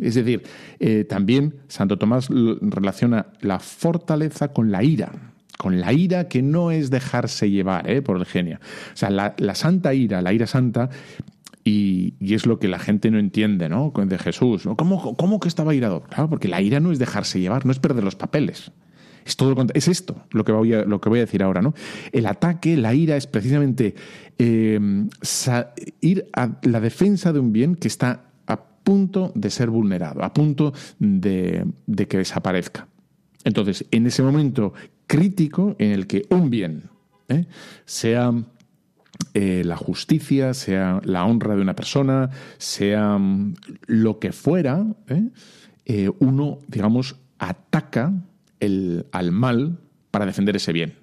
[0.00, 0.42] Es decir,
[0.80, 6.70] eh, también Santo Tomás relaciona la fortaleza con la ira con la ira que no
[6.70, 8.02] es dejarse llevar ¿eh?
[8.02, 8.58] por el genio.
[8.92, 10.90] O sea, la, santa ira, la ira santa,
[11.64, 13.92] y, es lo que la gente no entiende, ¿no?
[13.94, 14.68] De Jesús.
[14.76, 16.02] ¿Cómo, ¿Cómo, que estaba irado?
[16.02, 18.72] Claro, porque la ira no es dejarse llevar, no es perder los papeles.
[19.24, 21.72] Es todo es esto lo que, voy a, lo que voy a decir ahora, ¿no?
[22.12, 23.94] El ataque, la ira es precisamente
[24.38, 24.78] eh,
[26.02, 30.34] ir a la defensa de un bien que está a punto de ser vulnerado, a
[30.34, 31.64] punto de
[32.06, 32.88] que desaparezca.
[33.44, 34.72] Entonces, en ese momento
[35.06, 36.84] crítico en el que un bien,
[37.28, 37.46] ¿eh?
[37.84, 38.32] sea
[39.34, 43.54] eh, la justicia, sea la honra de una persona, sea mm,
[43.86, 46.10] lo que fuera, ¿eh?
[46.18, 48.12] uno, digamos, ataca
[48.60, 49.78] el, al mal
[50.10, 50.94] para defender ese bien.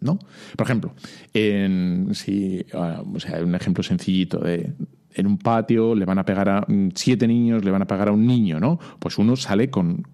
[0.00, 0.18] ¿no?
[0.56, 0.94] Por ejemplo,
[1.34, 4.72] en, si, ah, o sea, un ejemplo sencillito de,
[5.14, 8.08] en un patio le van a pegar a mm, siete niños, le van a pegar
[8.08, 8.78] a un niño, ¿no?
[8.98, 10.06] Pues uno sale con,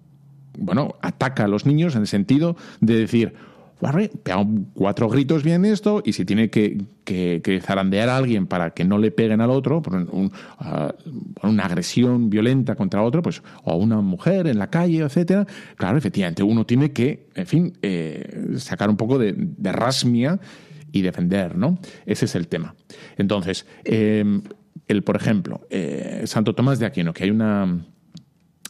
[0.57, 3.33] bueno, ataca a los niños en el sentido de decir,
[4.23, 8.97] pega cuatro gritos bien esto y si tiene que, zarandear a alguien para que no
[8.97, 10.07] le peguen al otro, por
[10.59, 10.93] ah,
[11.43, 15.97] una agresión violenta contra otro, pues, o a una mujer en la calle, etcétera, claro,
[15.97, 20.39] efectivamente, uno tiene que, en fin, eh, sacar un poco de, rasmia
[20.91, 21.77] y defender, ¿no?
[22.05, 22.75] Ese es el tema.
[23.17, 24.41] Entonces, eh,
[24.87, 27.85] el, por ejemplo, eh, Santo Tomás de Aquino, que hay una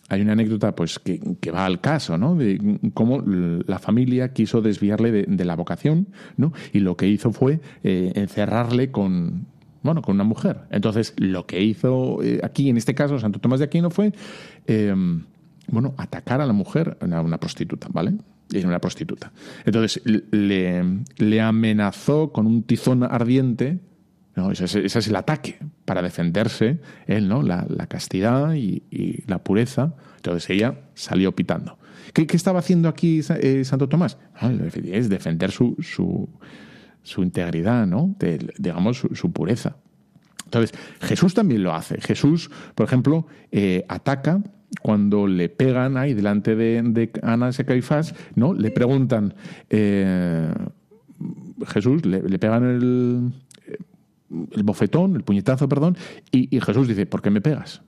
[0.10, 2.36] hay una anécdota pues que, va al caso, ¿no?
[2.36, 6.54] De cómo la familia quiso desviarle de, la vocación, ¿no?
[6.72, 9.48] Y lo que hizo fue eh, encerrarle con,
[9.84, 10.62] bueno, con una mujer.
[10.72, 14.13] Entonces, lo que hizo eh, aquí, en este caso, Santo Tomás de Aquino fue,
[14.65, 15.24] em,
[15.70, 18.13] bueno, atacar a la mujer, a una prostituta, ¿vale?
[18.52, 19.34] Es una prostituta.
[19.65, 20.84] Entonces, le,
[21.17, 23.80] le amenazó con un tizón ardiente
[24.38, 27.41] no, ese, es el ataque para defenderse él, ¿no?
[27.41, 29.95] La, castidad y, la pureza.
[30.18, 31.80] Entonces ella salió pitando.
[32.14, 34.20] ¿Qué, estaba haciendo aquí eh, Santo Tomás?
[34.36, 34.51] Ah,
[34.84, 38.16] es defender su, su, integridad, ¿no?
[38.59, 39.78] digamos, su, pureza.
[40.45, 41.99] Entonces, Jesús también lo hace.
[41.99, 44.43] Jesús, por ejemplo, eh, ataca
[44.84, 48.53] cuando le pegan ahí delante de, de y Caifás, ¿no?
[48.53, 49.34] Le preguntan,
[49.72, 50.53] eh,
[51.66, 53.32] Jesús, le, le pegan el,
[54.30, 55.97] el bofetón, el puñetazo, perdón,
[56.32, 57.82] y, Jesús dice, ¿por qué me pegas?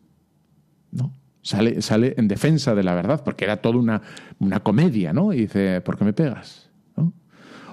[0.92, 1.14] ¿No?
[1.42, 4.02] Sale, sale en defensa de la verdad, porque era toda una,
[4.40, 5.34] una comedia, ¿no?
[5.34, 6.70] Y dice, ¿por qué me pegas?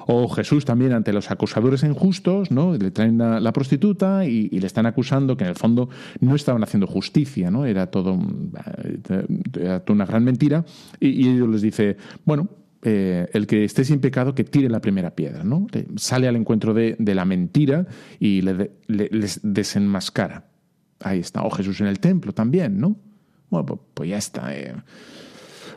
[0.08, 2.76] O Jesús también ante los acusadores injustos, ¿no?
[2.76, 5.88] Le traen la, la prostituta y, y, le están acusando que en el fondo
[6.20, 7.66] no estaban haciendo justicia, ¿no?
[7.66, 8.16] Era todo
[9.02, 10.64] toda una gran mentira.
[11.00, 12.48] Y, y ellos les dice, bueno,
[12.82, 15.66] eh, el que esté sin pecado que tire la primera piedra, ¿no?
[15.96, 17.86] Sale al encuentro de, la mentira
[18.20, 20.46] y le, le, les desenmascara.
[21.00, 21.42] Ahí está.
[21.42, 22.96] O Jesús en el templo también, ¿no?
[23.50, 24.54] Bueno, pues, ya está.
[24.54, 24.74] Eh.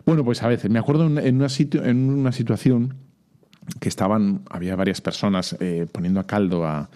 [0.05, 2.95] Bueno, pues a veces, me acuerdo en una, sitio, en una situación
[3.79, 6.89] que estaban, había varias personas eh, poniendo a caldo a,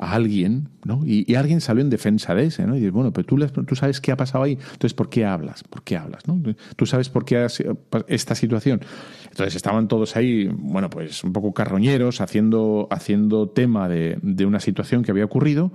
[0.00, 1.02] a alguien, ¿no?
[1.04, 2.74] Y, alguien salió en defensa de ese, ¿no?
[2.74, 5.62] Y dices, bueno, pero tú, tú sabes qué ha pasado ahí, entonces, ¿por qué hablas?
[5.62, 6.42] ¿Por qué hablas, no?
[6.74, 7.62] Tú sabes por qué has,
[8.08, 8.80] esta situación.
[9.24, 14.58] Entonces estaban todos ahí, bueno, pues un poco carroñeros, haciendo, haciendo tema de, de una
[14.58, 15.70] situación que había ocurrido.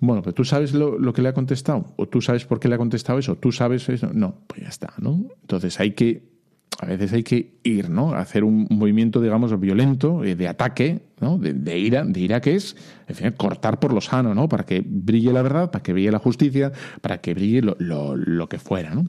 [0.00, 2.68] Bueno, pero tú sabes lo, lo, que le ha contestado, o tú sabes por qué
[2.68, 4.10] le ha contestado eso, tú sabes eso.
[4.14, 5.26] No, pues ya está, ¿no?
[5.42, 6.29] Entonces hay que,
[6.78, 8.14] a veces hay que ir, ¿no?
[8.14, 11.36] Hacer un movimiento, digamos, violento, de ataque, ¿no?
[11.36, 14.48] De, de ira, de ira que es, en fin, cortar por lo sano, ¿no?
[14.48, 18.58] Para que brille la verdad, para que brille la justicia, para que brille lo, que
[18.58, 19.06] fuera, ¿no?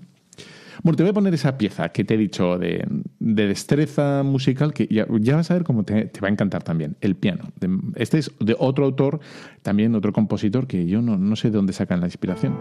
[0.84, 2.86] Bueno, te voy a poner esa pieza que te he dicho de,
[3.20, 5.05] de destreza musical que ya,
[5.36, 7.51] vas a ver cómo te, te, va a encantar también, el piano.
[7.95, 9.20] Este es de otro autor,
[9.62, 12.57] también otro compositor que yo no, no sé de dónde sacan la inspiración.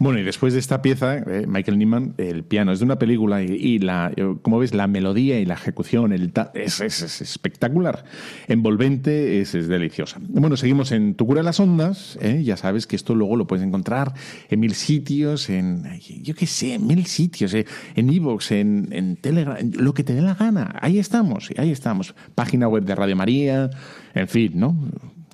[0.00, 3.42] Bueno, y después de esta pieza, eh, Michael Nyman, el piano es de una película
[3.42, 8.04] y, la, como ves, la melodía y la ejecución el es, es, es, espectacular,
[8.48, 10.18] envolvente, es, deliciosa.
[10.22, 12.42] Bueno, seguimos en Tu cura las ondas, ¿eh?
[12.42, 14.14] ya sabes que esto luego lo puedes encontrar
[14.48, 15.84] en mil sitios, en,
[16.22, 17.66] yo qué sé, en mil sitios, ¿eh?
[17.94, 22.14] en Evox, en Telegram, lo que te dé la gana, ahí estamos, ahí estamos.
[22.34, 23.68] Página web de Radio María,
[24.14, 24.74] en fin, ¿no?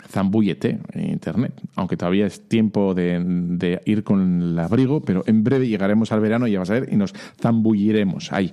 [0.08, 5.68] Zambúllete en Internet, aunque todavía es tiempo de, ir con el abrigo, pero en breve
[5.68, 8.50] llegaremos al verano, ya vas a ver, y nos zambulliremos ahí.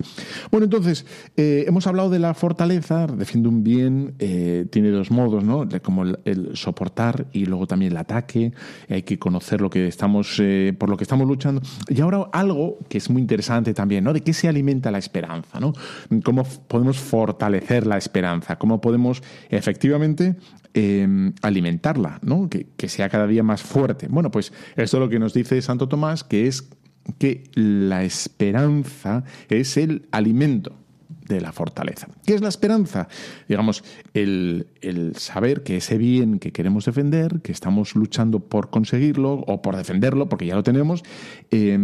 [0.52, 1.06] Bueno, entonces,
[1.38, 5.68] eh, hemos hablado de la fortaleza, defiende un bien, eh, tiene dos modos, ¿no?
[5.82, 8.52] Como el, el, soportar y luego también el ataque,
[8.89, 11.62] hay que conocer lo que estamos, eh, por lo que estamos luchando.
[11.88, 14.14] Y ahora algo que es muy interesante también, ¿no?
[14.14, 15.74] De qué se alimenta la esperanza, ¿no?
[16.24, 20.36] Cómo podemos fortalecer la esperanza, cómo podemos efectivamente
[20.74, 22.49] eh, alimentarla, ¿no?
[22.49, 24.07] Que, sea cada día más fuerte.
[24.09, 26.69] Bueno, pues esto es lo que nos dice Santo Tomás, que es
[27.17, 30.76] que la esperanza es el alimento
[31.28, 32.07] de la fortaleza.
[32.26, 33.07] ¿Qué es la esperanza?
[33.47, 34.67] Digamos, el,
[35.15, 40.28] saber que ese bien que queremos defender, que estamos luchando por conseguirlo o por defenderlo,
[40.28, 41.03] porque ya lo tenemos,
[41.51, 41.78] eh,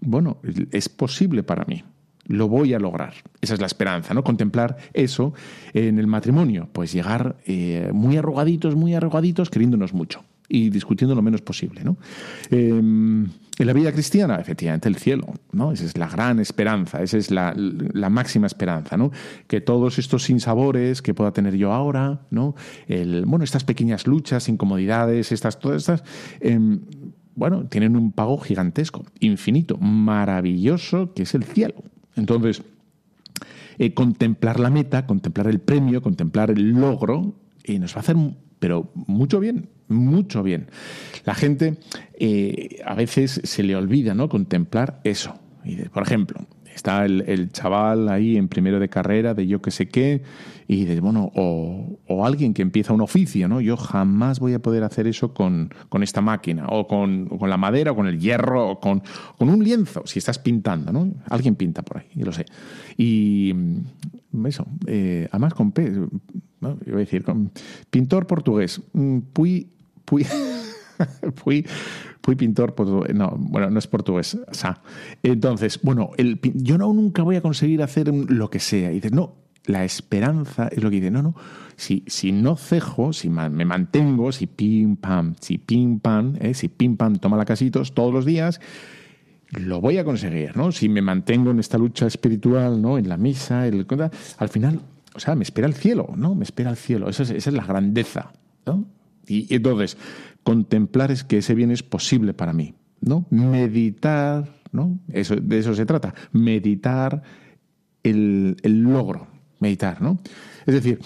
[0.00, 0.38] bueno,
[0.72, 1.84] es posible para mí
[2.26, 3.14] lo voy a lograr.
[3.40, 4.24] Esa es la esperanza, ¿no?
[4.24, 5.34] Contemplar eso
[5.72, 11.22] en el matrimonio, pues llegar eh, muy arrugaditos, muy arrugaditos, queriéndonos mucho y discutiendo lo
[11.22, 11.96] menos posible, ¿no?
[12.50, 12.68] Eh,
[13.56, 15.72] en la vida cristiana, efectivamente, el cielo, ¿no?
[15.72, 19.12] Esa es la gran esperanza, esa es la, la, máxima esperanza, ¿no?
[19.46, 22.56] Que todos estos sinsabores que pueda tener yo ahora, ¿no?
[22.88, 26.02] El, bueno, estas pequeñas luchas, incomodidades, estas, todas estas,
[26.40, 26.58] eh,
[27.36, 31.84] bueno, tienen un pago gigantesco, infinito, maravilloso, que es el cielo
[32.16, 32.62] Entonces,
[33.78, 37.34] eh, contemplar la meta, contemplar el premio, contemplar el logro,
[37.64, 38.16] y nos va a hacer,
[38.58, 40.68] pero mucho bien, mucho bien.
[41.24, 41.78] La gente
[42.18, 44.28] eh, a veces se le olvida, ¿no?
[44.28, 45.34] Contemplar eso.
[45.64, 49.88] Y por ejemplo, está el, chaval ahí en primero de carrera de yo que sé
[49.88, 50.22] qué,
[50.66, 53.60] y de, bueno, o, alguien que empieza un oficio, ¿no?
[53.60, 55.70] Yo jamás voy a poder hacer eso con,
[56.00, 59.02] esta máquina, o con, la madera, o con el hierro, o con,
[59.38, 61.12] un lienzo, si estás pintando, ¿no?
[61.28, 62.46] Alguien pinta por ahí, yo lo sé.
[62.96, 65.90] Y mm, eso, eh, además con P,
[66.60, 66.78] ¿no?
[66.86, 67.50] iba a decir, con
[67.90, 68.80] pintor portugués,
[69.32, 69.68] Puy,
[70.04, 70.26] Puy,
[71.44, 71.66] Puy,
[72.24, 72.74] Fui pintor,
[73.14, 74.38] no, bueno, no es portugués.
[75.22, 78.90] Entonces, bueno, el, yo no, nunca voy a conseguir hacer lo que sea.
[78.90, 79.34] Y dices, no,
[79.66, 81.34] la esperanza es lo que dice, no, no,
[81.76, 86.68] si, si no cejo, si me mantengo, si pim pam, si pim pam, eh, si
[86.68, 88.58] pim pam toma la casitos todos los días,
[89.50, 90.72] lo voy a conseguir, ¿no?
[90.72, 92.96] Si me mantengo en esta lucha espiritual, ¿no?
[92.96, 93.86] En la misa, el,
[94.38, 94.80] al final,
[95.14, 96.34] o sea, me espera el cielo, ¿no?
[96.34, 97.10] Me espera el cielo.
[97.10, 98.32] Esa es, esa es la grandeza,
[98.64, 98.86] ¿no?
[99.26, 99.96] Y, entonces,
[100.44, 103.26] contemplar es que ese bien es posible para mí, ¿no?
[103.30, 105.00] Meditar, ¿no?
[105.08, 107.22] Eso, de eso se trata, meditar
[108.02, 109.26] el, logro,
[109.58, 110.20] meditar, ¿no?
[110.66, 111.00] Es decir,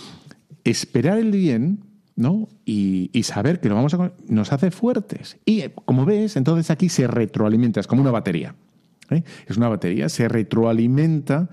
[0.64, 1.84] esperar el bien,
[2.16, 2.48] ¿no?
[2.66, 5.38] Y, y, saber que lo vamos a nos hace fuertes.
[5.46, 8.54] Y como ves, entonces aquí se retroalimenta, es como una batería.
[9.10, 9.22] ¿Eh?
[9.46, 11.48] Es una batería, se retroalimenta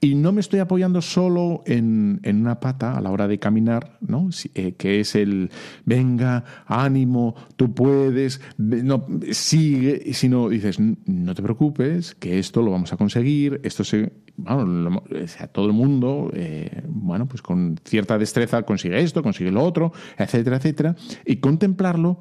[0.00, 4.28] y no me estoy apoyando solo en, una pata a la hora de caminar, ¿no?
[4.54, 5.50] Eh, que es el
[5.84, 12.92] venga, ánimo, tú puedes, no, sigue, sino dices, no te preocupes, que esto lo vamos
[12.92, 14.12] a conseguir, esto se.
[14.36, 15.02] Bueno,
[15.52, 20.56] todo el mundo, eh, bueno, pues con cierta destreza consigue esto, consigue lo otro, etcétera,
[20.56, 20.96] etcétera.
[21.24, 22.18] Y contemplarlo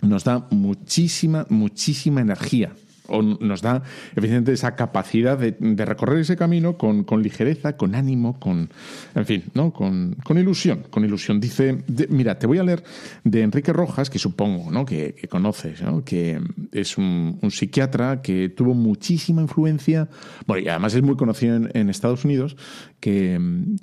[0.00, 2.72] nos da muchísima, muchísima energía
[3.08, 3.82] o nos da
[4.16, 8.70] evidentemente esa capacidad de, recorrer ese camino con, ligereza, con ánimo, con,
[9.14, 9.72] en fin, ¿no?
[9.72, 11.40] con, ilusión, con ilusión.
[11.40, 12.82] Dice, mira, te voy a leer
[13.22, 14.86] de Enrique Rojas, que supongo ¿no?
[14.86, 16.40] que, conoces, que
[16.72, 20.08] es un, psiquiatra que tuvo muchísima influencia,
[20.46, 22.56] bueno, y además es muy conocido en, Estados Unidos,
[23.00, 23.38] que,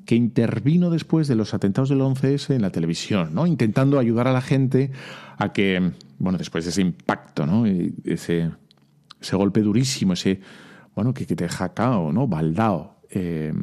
[0.06, 3.46] que, intervino después de los atentados del 11S en la televisión, ¿no?
[3.46, 4.92] intentando ayudar a la gente
[5.38, 7.66] a que, bueno, después de ese impacto, ¿no?
[7.66, 8.52] ese
[9.22, 10.42] ese golpe durísimo, ese,
[10.96, 12.28] bueno, que, te deja cao, ¿no?
[12.28, 13.02] Baldao.
[13.12, 13.54] Eh,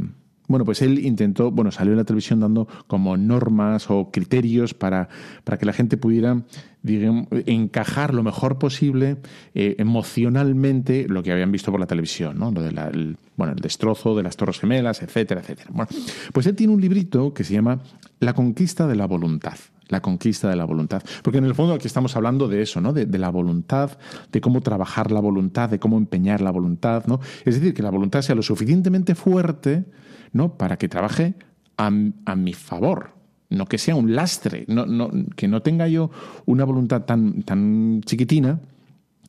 [0.48, 5.10] bueno, pues él intentó, bueno, salió en la televisión dando como normas o criterios para,
[5.44, 6.42] para que la gente pudiera,
[6.82, 9.18] digamos, encajar lo mejor posible
[9.54, 12.50] eh, emocionalmente lo que habían visto por la televisión, ¿no?
[12.50, 15.68] Lo de el, bueno, el destrozo de las Torres Gemelas, etcétera, etcétera.
[15.70, 15.90] Bueno,
[16.32, 17.80] pues él tiene un librito que se llama
[18.18, 19.58] La conquista de la voluntad
[19.88, 21.02] la conquista de la voluntad.
[21.22, 22.92] Porque en el fondo aquí estamos hablando de eso, ¿no?
[22.92, 23.98] De, la voluntad,
[24.30, 27.20] de cómo trabajar la voluntad, de cómo empeñar la voluntad, ¿no?
[27.44, 29.84] Es decir, que la voluntad sea lo suficientemente fuerte,
[30.32, 30.56] ¿no?
[30.56, 31.34] Para que trabaje
[31.76, 33.12] a, mi favor,
[33.50, 36.10] no que sea un lastre, no, no, que no tenga yo
[36.44, 38.60] una voluntad tan, tan chiquitina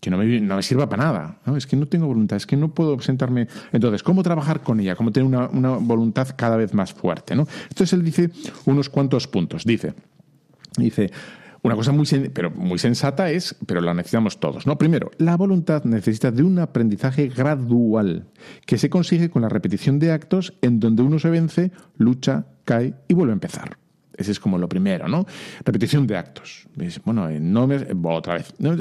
[0.01, 1.39] que no me, no me sirva para nada.
[1.45, 1.57] ¿no?
[1.57, 3.47] Es que no tengo voluntad, es que no puedo sentarme.
[3.71, 4.95] Entonces, ¿cómo trabajar con ella?
[4.95, 7.35] ¿Cómo tener una, una voluntad cada vez más fuerte?
[7.35, 7.47] ¿no?
[7.63, 8.31] Entonces él dice
[8.65, 9.65] unos cuantos puntos.
[9.65, 9.93] Dice,
[10.85, 11.11] Dice,
[11.61, 14.65] una cosa muy, pero muy sensata es, pero la necesitamos todos.
[14.65, 14.77] ¿no?
[14.77, 18.27] Primero, la voluntad necesita de un aprendizaje gradual
[18.65, 22.93] que se consigue con la repetición de actos en donde uno se vence, lucha, cae
[23.07, 23.77] y vuelve a empezar.
[24.15, 25.25] Ese es como lo primero, ¿no?
[25.63, 26.67] Repetición de actos.
[27.05, 28.53] Bueno, no me, otra vez.
[28.59, 28.75] No,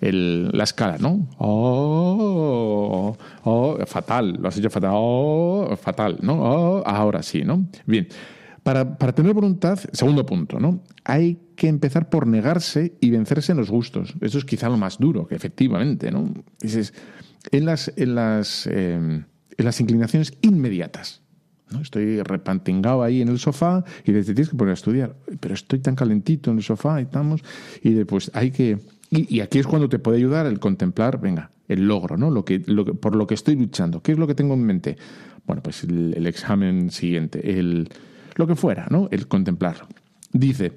[0.00, 1.30] la escala, ¿no?
[1.38, 4.90] Oh, oh, fatal, lo has hecho fatal.
[4.92, 6.34] Oh, fatal, ¿no?
[6.42, 7.66] Oh, ahora sí, ¿no?
[7.86, 8.06] Bien.
[8.64, 10.82] Para, tener voluntad, segundo punto, ¿no?
[11.04, 14.14] Hay que empezar por negarse y vencerse en los gustos.
[14.22, 16.32] Eso es quizá lo más duro, que efectivamente, ¿no?
[16.62, 16.94] Dices,
[17.50, 19.24] en las, en las, em,
[19.58, 21.20] en las inclinaciones inmediatas.
[21.70, 21.82] ¿no?
[21.82, 25.14] Estoy repantingado ahí en el sofá y te tienes que poner a estudiar.
[25.40, 27.42] Pero estoy tan calentito en el sofá y estamos.
[27.82, 28.78] Y después hay que.
[29.10, 32.30] Y, aquí es cuando te puede ayudar el contemplar, venga, el logro, ¿no?
[32.30, 34.02] Lo que, lo por lo que estoy luchando.
[34.02, 34.96] ¿Qué es lo que tengo en mente?
[35.46, 37.90] Bueno, pues el examen siguiente, el
[38.34, 39.08] lo que fuera, ¿no?
[39.10, 39.86] El contemplarlo.
[40.32, 40.72] Dice,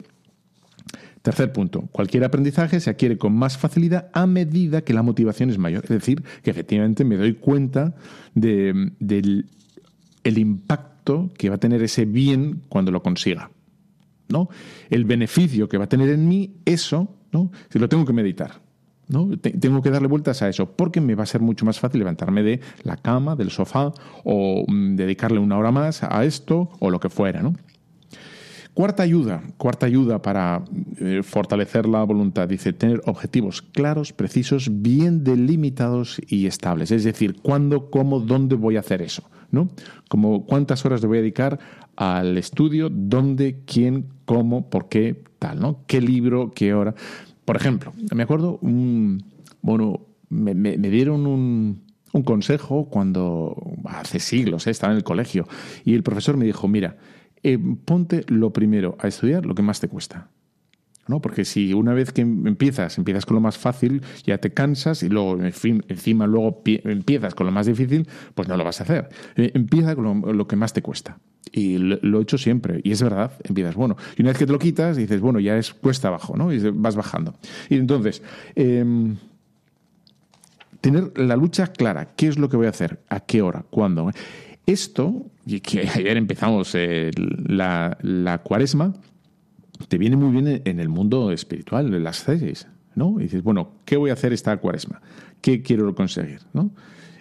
[1.22, 5.58] tercer punto, cualquier aprendizaje se adquiere con más facilidad a medida que la motivación es
[5.58, 5.84] mayor.
[5.84, 7.96] Es decir, que efectivamente me doy cuenta
[8.34, 9.46] del
[10.24, 13.50] el impacto que va a tener ese bien cuando lo consiga.
[14.30, 14.50] ¿no?
[14.90, 17.52] El beneficio que va a tener en mí, eso, ¿no?
[17.70, 18.62] Si lo tengo que meditar.
[19.08, 19.30] ¿No?
[19.38, 22.44] Tengo que darle vueltas a eso, porque me va a ser mucho más fácil levantarme
[22.44, 23.94] de la cama, del sofá,
[24.24, 27.42] o mm, dedicarle una hora más a esto, o lo que fuera.
[28.74, 30.64] Cuarta ayuda, cuarta ayuda para
[31.00, 36.92] eh, fortalecer la voluntad, dice tener objetivos claros, precisos, bien delimitados y estables.
[36.92, 39.24] Es decir, cuándo, cómo, dónde voy a hacer eso.
[39.52, 39.70] ¿no?
[40.10, 41.60] Como cuántas horas le voy a dedicar
[41.96, 45.84] al estudio, dónde, quién, cómo, por qué, tal, ¿no?
[45.88, 46.94] ¿Qué libro, qué hora?
[47.48, 49.24] Por ejemplo, me acuerdo, un,
[49.62, 51.82] bueno, me, dieron un,
[52.12, 54.72] un, consejo cuando, hace siglos, ¿eh?
[54.72, 55.48] estaba en el colegio,
[55.86, 56.98] y el profesor me dijo, mira,
[57.44, 60.30] eh, ponte lo primero a estudiar lo que más te cuesta.
[61.08, 61.22] ¿No?
[61.22, 65.10] Porque si una vez que empiezas, empiezas con lo más fácil, ya te cansas y
[65.10, 69.10] luego, encima luego empiezas con lo más difícil, pues no lo vas a hacer.
[69.36, 71.20] Eh, empieza con lo, que más te cuesta.
[71.52, 72.82] Y lo, he hecho siempre.
[72.84, 75.58] Y es verdad, empiezas, bueno, y una vez que te lo quitas, dices, bueno, ya
[75.58, 76.52] es cuesta abajo, ¿no?
[76.52, 77.36] Y vas bajando.
[77.70, 78.22] Y entonces,
[78.56, 79.16] em,
[80.82, 83.00] tener la lucha clara, ¿qué es lo que voy a hacer?
[83.10, 83.66] ¿A qué hora?
[83.70, 84.12] ¿Cuándo?
[84.66, 88.94] Esto, y que ayer empezamos eh, la, la cuaresma,
[89.88, 93.20] te viene muy bien en el mundo espiritual, en las series, ¿no?
[93.20, 95.02] Y dices, bueno, ¿qué voy a hacer esta cuaresma?
[95.42, 96.42] ¿Qué quiero conseguir?
[96.54, 96.72] ¿no?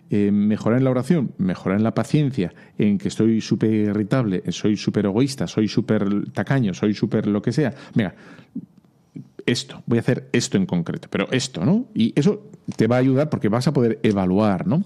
[0.09, 4.77] Eh, mejorar en la oración, mejorar en la paciencia, en que estoy súper irritable, soy
[4.77, 7.75] súper egoísta, soy súper tacaño, soy súper lo que sea.
[7.95, 8.15] Mira,
[9.47, 11.87] esto, voy a hacer esto en concreto, pero esto, ¿no?
[11.93, 14.85] Y eso te va a ayudar porque vas a poder evaluar, ¿no?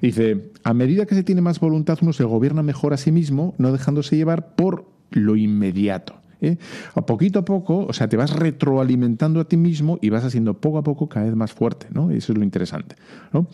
[0.00, 3.54] Dice, a medida que se tiene más voluntad, uno se gobierna mejor a sí mismo,
[3.58, 6.19] no dejándose llevar por lo inmediato.
[6.40, 6.56] ¿Eh?
[6.94, 10.54] A poquito a poco, o sea, te vas retroalimentando a ti mismo y vas haciendo
[10.54, 12.10] poco a poco cada vez más fuerte, ¿no?
[12.10, 12.96] Eso es lo interesante,
[13.32, 13.46] ¿no?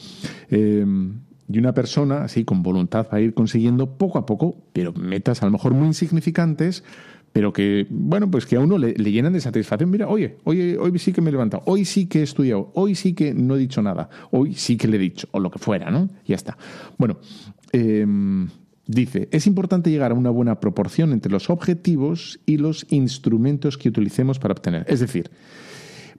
[0.50, 4.92] Em, y una persona así con voluntad va a ir consiguiendo poco a poco, pero
[4.92, 6.82] metas a lo mejor muy insignificantes,
[7.32, 9.90] pero que, bueno, pues que a uno le, llenan de satisfacción.
[9.90, 12.94] Mira, oye, hoy, hoy sí que me he levantado, hoy sí que he estudiado, hoy
[12.94, 15.58] sí que no he dicho nada, hoy sí que le he dicho, o lo que
[15.58, 16.08] fuera, ¿no?
[16.26, 16.56] Ya está.
[16.96, 17.18] Bueno,
[17.72, 18.06] eh,
[18.86, 23.88] Dice, es importante llegar a una buena proporción entre los objetivos y los instrumentos que
[23.88, 24.84] utilicemos para obtener.
[24.88, 25.30] Es decir,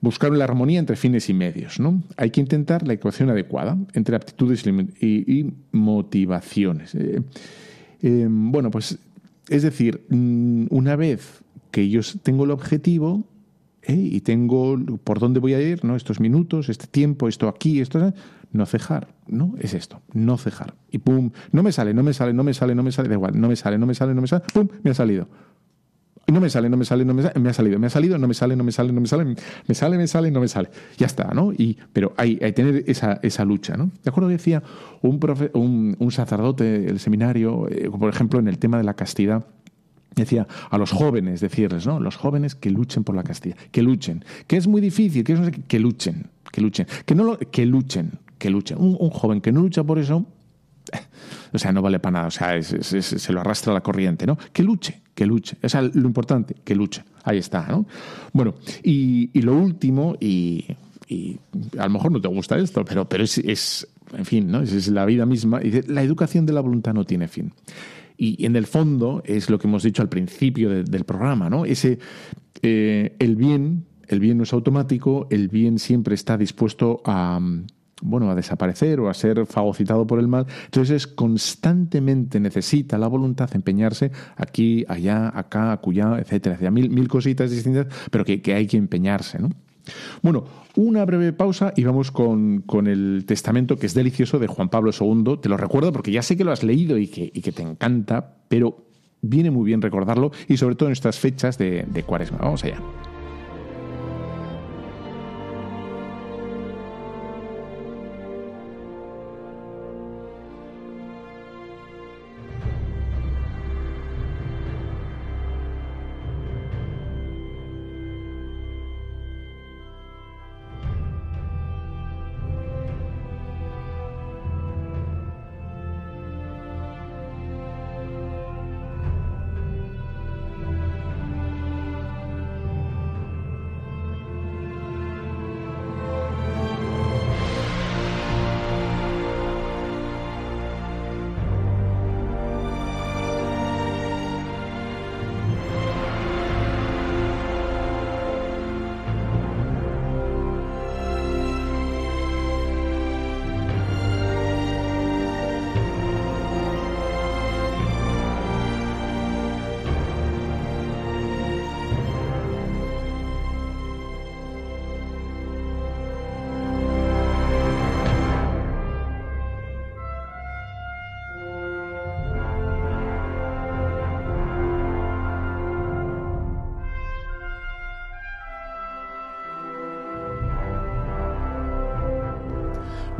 [0.00, 1.80] buscar la armonía entre fines y medios.
[1.80, 2.02] ¿no?
[2.16, 6.94] Hay que intentar la ecuación adecuada entre aptitudes y, motivaciones.
[6.94, 7.22] Eh,
[8.02, 8.98] em, bueno, pues
[9.48, 13.24] es decir, mm, una vez que yo tengo el objetivo
[13.82, 13.94] ¿eh?
[13.94, 15.96] y tengo por dónde voy a ir, ¿no?
[15.96, 18.12] estos minutos, este tiempo, esto aquí, esto
[18.52, 19.54] no cejar, ¿no?
[19.58, 20.74] Es esto, no cejar.
[20.90, 23.14] Y pum, no me sale, no me sale, no me sale, no me sale, da
[23.14, 25.28] igual, no me sale, no me sale, no me sale, pum, me ha salido.
[26.30, 28.18] No me sale, no me sale, no me sale, me ha salido, me ha salido,
[28.18, 30.48] no me sale, no me sale, no me sale, me sale, me sale, no me
[30.48, 30.68] sale.
[30.98, 31.52] Ya está, ¿no?
[31.52, 33.90] Y, pero hay, hay tener esa, esa lucha, ¿no?
[34.04, 34.62] De acuerdo decía
[35.00, 39.46] un, profe, un, sacerdote del seminario, eh, por ejemplo, en el tema de la castidad,
[40.14, 41.98] decía a los jóvenes decirles, ¿no?
[41.98, 45.40] Los jóvenes que luchen por la castidad, que luchen, que es muy difícil, que, es,
[45.66, 48.74] que luchen, que luchen, que no lo, que luchen, que luche.
[48.74, 50.24] Un, joven que no lucha por eso,
[50.92, 50.98] eh,
[51.52, 54.38] o sea, no vale para nada, o sea, se lo arrastra la corriente, ¿no?
[54.52, 55.56] Que luche, que luche.
[55.62, 57.02] O sea, lo importante, que luche.
[57.24, 57.86] Ahí está, ¿no?
[58.32, 60.64] Bueno, y, lo último, y,
[61.78, 64.62] a lo mejor no te gusta esto, pero, pero es, en fin, ¿no?
[64.62, 65.60] Es, la vida misma.
[65.62, 67.52] Y la educación de la voluntad no tiene fin.
[68.16, 71.64] Y en el fondo es lo que hemos dicho al principio del programa, ¿no?
[71.64, 71.98] Ese,
[72.62, 77.40] eh, el bien, el bien no es automático, el bien siempre está dispuesto a,
[78.02, 80.46] bueno, a desaparecer o a ser fagocitado por el mal.
[80.66, 87.50] Entonces es constantemente necesita la voluntad empeñarse aquí, allá, acá, acullá, etcétera, Mil, mil cositas
[87.50, 89.50] distintas, pero que, hay que empeñarse, ¿no?
[90.22, 90.44] Bueno,
[90.76, 95.38] una breve pausa y vamos con, el testamento que es delicioso de Juan Pablo II.
[95.40, 97.62] Te lo recuerdo porque ya sé que lo has leído y que, y que te
[97.62, 98.84] encanta, pero
[99.22, 102.38] viene muy bien recordarlo y sobre todo en estas fechas de, de cuaresma.
[102.38, 102.80] Vamos allá.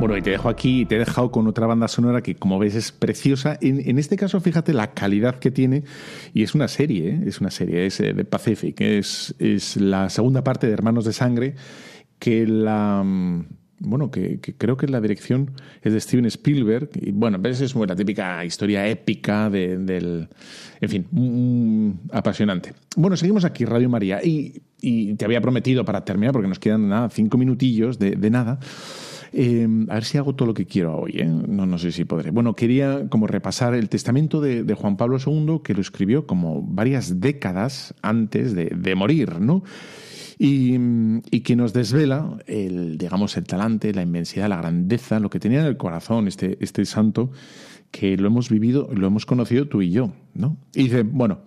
[0.09, 2.73] Bueno, y te dejo aquí, te he dejado con otra banda sonora que, como ves,
[2.73, 3.59] es preciosa.
[3.61, 5.83] En, este caso, fíjate la calidad que tiene,
[6.33, 7.23] y es una serie, ¿eh?
[7.27, 11.13] es una serie, es de eh, Pacific, es, es la segunda parte de Hermanos de
[11.13, 11.53] Sangre,
[12.17, 13.45] que la mm,
[13.81, 15.51] bueno, que, creo que la dirección
[15.83, 16.89] es de Steven Spielberg.
[16.95, 20.27] Y bueno, ves, es la típica historia épica del.
[20.81, 22.73] En fin, apasionante.
[22.97, 24.21] Bueno, seguimos aquí, Radio María.
[24.23, 28.59] Y, te había prometido para terminar, porque nos quedan nada, cinco minutillos de, de nada.
[29.31, 31.13] Em, a ver si hago todo lo que quiero hoy.
[31.15, 31.25] ¿eh?
[31.25, 32.31] No, no sé si podré.
[32.31, 37.19] Bueno, quería como repasar el testamento de, Juan Pablo II, que lo escribió como varias
[37.19, 39.63] décadas antes de, morir, ¿no?
[40.37, 45.61] Y, que nos desvela el, digamos, el talante, la inmensidad, la grandeza, lo que tenía
[45.61, 47.31] en el corazón este, este santo,
[47.91, 50.57] que lo hemos vivido, lo hemos conocido tú y yo, ¿no?
[50.73, 51.39] Y dice, bueno,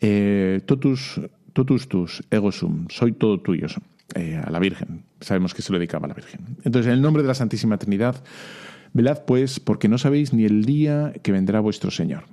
[0.00, 1.20] eh, totus,
[1.52, 3.66] totus tus, ego sum, soy todo tuyo.
[4.14, 5.04] Eh, a la Virgen.
[5.20, 6.40] Sabemos que se lo dedicaba a la Virgen.
[6.62, 8.22] Entonces, en el nombre de la Santísima Trinidad,
[8.92, 12.24] velad pues, porque no sabéis ni el día que vendrá vuestro Señor.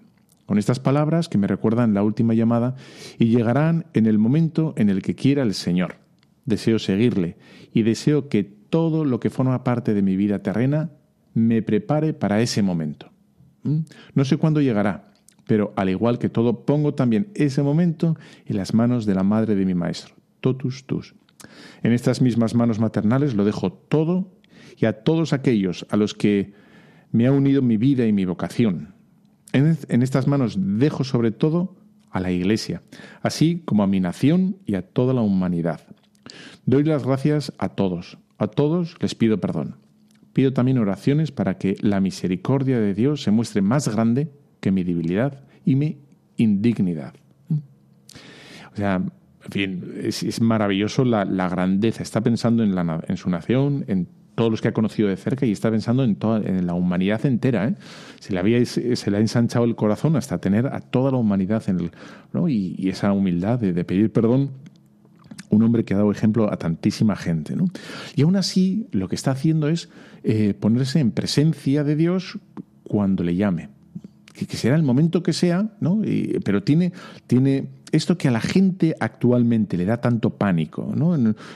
[0.45, 2.76] Con estas palabras que me recuerdan la última llamada
[3.17, 5.95] y llegarán en el momento en el que quiera el Señor.
[6.45, 7.38] Deseo seguirle
[7.74, 10.91] y deseo que todo lo que forma parte de mi vida terrena
[11.34, 13.09] me prepare para ese momento.
[13.63, 13.80] ¿Mm?
[14.13, 15.13] No sé cuándo llegará,
[15.47, 18.15] pero al igual que todo, pongo también ese momento
[18.45, 21.15] en las manos de la madre de mi maestro, totus tus.
[21.84, 24.32] En estas mismas manos maternales lo dejo todo
[24.78, 26.54] y a todos aquellos a los que
[27.12, 28.96] me ha unido mi vida y mi vocación.
[29.54, 31.76] En, estas manos dejo sobre todo
[32.10, 32.82] a la Iglesia,
[33.22, 35.82] así como a mi nación y a toda la humanidad.
[36.66, 39.78] Doy las gracias a todos, a todos les pido perdón.
[40.34, 44.84] Pido también oraciones para que la misericordia de Dios se muestre más grande que mi
[44.84, 46.00] debilidad y mi
[46.38, 47.14] indignidad.
[48.74, 49.04] O sea,
[49.46, 52.04] en fin, es, maravilloso la, grandeza.
[52.04, 55.46] Está pensando en, la, en su nación, en todos los que ha conocido de cerca
[55.46, 57.68] y está pensando en, toda, en la humanidad entera.
[57.68, 57.76] ¿eh?
[58.20, 61.64] Se, le había, se le ha ensanchado el corazón hasta tener a toda la humanidad
[61.68, 64.52] en el, y, esa humildad de, pedir perdón.
[65.50, 67.56] Un hombre que ha dado ejemplo a tantísima gente.
[67.56, 67.66] ¿no?
[68.16, 69.89] Y aún así, lo que está haciendo es
[70.24, 72.39] eh, ponerse en presencia de Dios
[72.84, 73.70] cuando le llame.
[74.34, 76.02] Que, será el momento que sea, ¿no?
[76.44, 76.91] pero tiene,
[77.28, 81.16] tiene esto que a la gente actualmente le da tanto pánico, ¿no?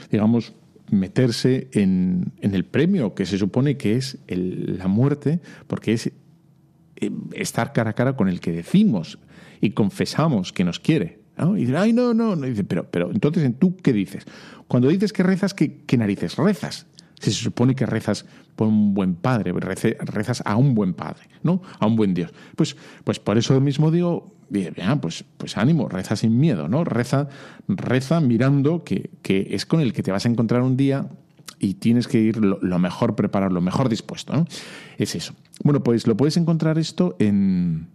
[0.10, 0.54] digamos,
[0.92, 7.74] meterse en, el premio que se supone que es la muerte, porque es eh, estar
[7.74, 9.20] cara a cara con el que decimos
[9.62, 11.20] y confesamos que nos quiere.
[11.56, 12.48] Y dice, ay, no, no, no.
[12.48, 14.26] dice, pero, pero entonces, ¿tú qué dices?
[14.68, 16.88] Cuando dices que rezas, ¿qué, qué narices rezas?
[17.20, 21.62] Si se supone que rezas por un buen padre, rezas a un buen padre, ¿no?
[21.80, 22.32] A un buen Dios.
[22.56, 24.36] Pues, pues por eso mismo digo,
[25.02, 26.84] pues, pues ánimo, reza sin miedo, ¿no?
[26.84, 27.28] Reza,
[27.68, 31.10] reza mirando que, que es con el que te vas a encontrar un día
[31.60, 34.46] y tienes que ir lo, mejor preparado, lo mejor dispuesto, ¿no?
[34.98, 35.34] Es eso.
[35.64, 37.88] Bueno, pues lo puedes encontrar esto en,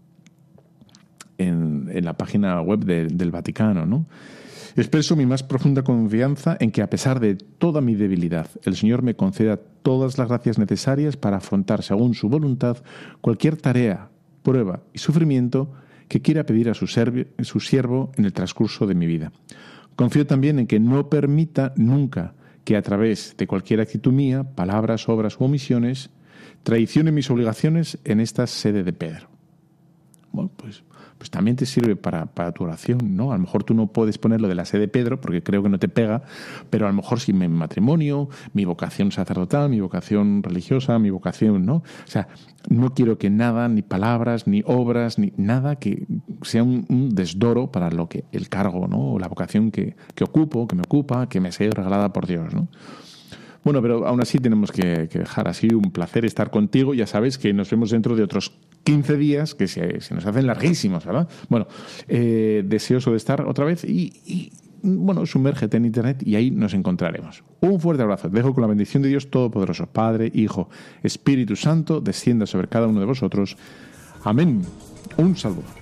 [1.39, 4.07] en la página web del Vaticano, ¿no?
[4.75, 9.03] Expreso mi más profunda confianza en que a pesar de toda mi debilidad, el Señor
[9.03, 12.79] me conceda todas las gracias necesarias para afrontar según su voluntad
[13.21, 14.09] cualquier tarea,
[14.43, 15.73] prueba y sufrimiento
[16.09, 19.33] que quiera pedir a su, su siervo en el transcurso de mi vida.
[19.95, 25.09] Confío también en que no permita nunca que a través de cualquier actitud mía, palabras,
[25.09, 26.11] obras u omisiones,
[26.63, 29.29] traicione mis obligaciones en esta sede de Pedro.
[30.33, 30.83] Bueno, pues
[31.23, 33.31] pues también te sirve para, tu oración, ¿no?
[33.31, 35.69] A lo mejor tú no puedes ponerlo de la sede de Pedro, porque creo que
[35.69, 36.25] no te pega,
[36.69, 41.65] pero a lo mejor si mi matrimonio, mi vocación sacerdotal, mi vocación religiosa, mi vocación,
[41.65, 41.75] ¿no?
[41.77, 42.27] O sea,
[42.69, 46.09] no quiero que nada, ni palabras, ni obras, ni nada que
[46.43, 49.13] sea un, desdoro para lo que el cargo, ¿no?
[49.13, 52.53] O la vocación que, que ocupo, que me ocupa, que me sea regalada por Dios,
[52.53, 52.67] ¿no?
[53.65, 56.95] Bueno, pero aún así tenemos que, dejar así un placer estar contigo.
[56.95, 58.53] Ya sabes que nos vemos dentro de otros
[58.85, 61.29] 15 días que se, nos hacen larguísimos, ¿verdad?
[61.49, 61.67] Bueno,
[62.09, 64.53] eh, deseoso de estar otra vez y,
[64.83, 67.45] bueno, sumérgete en Internet y ahí nos encontraremos.
[67.61, 68.29] Un fuerte abrazo.
[68.29, 70.69] dejo con la bendición de Dios Todopoderoso, Padre, Hijo,
[71.03, 73.57] Espíritu Santo, descienda sobre cada uno de vosotros.
[74.25, 74.63] Amén.
[75.17, 75.82] Un saludo.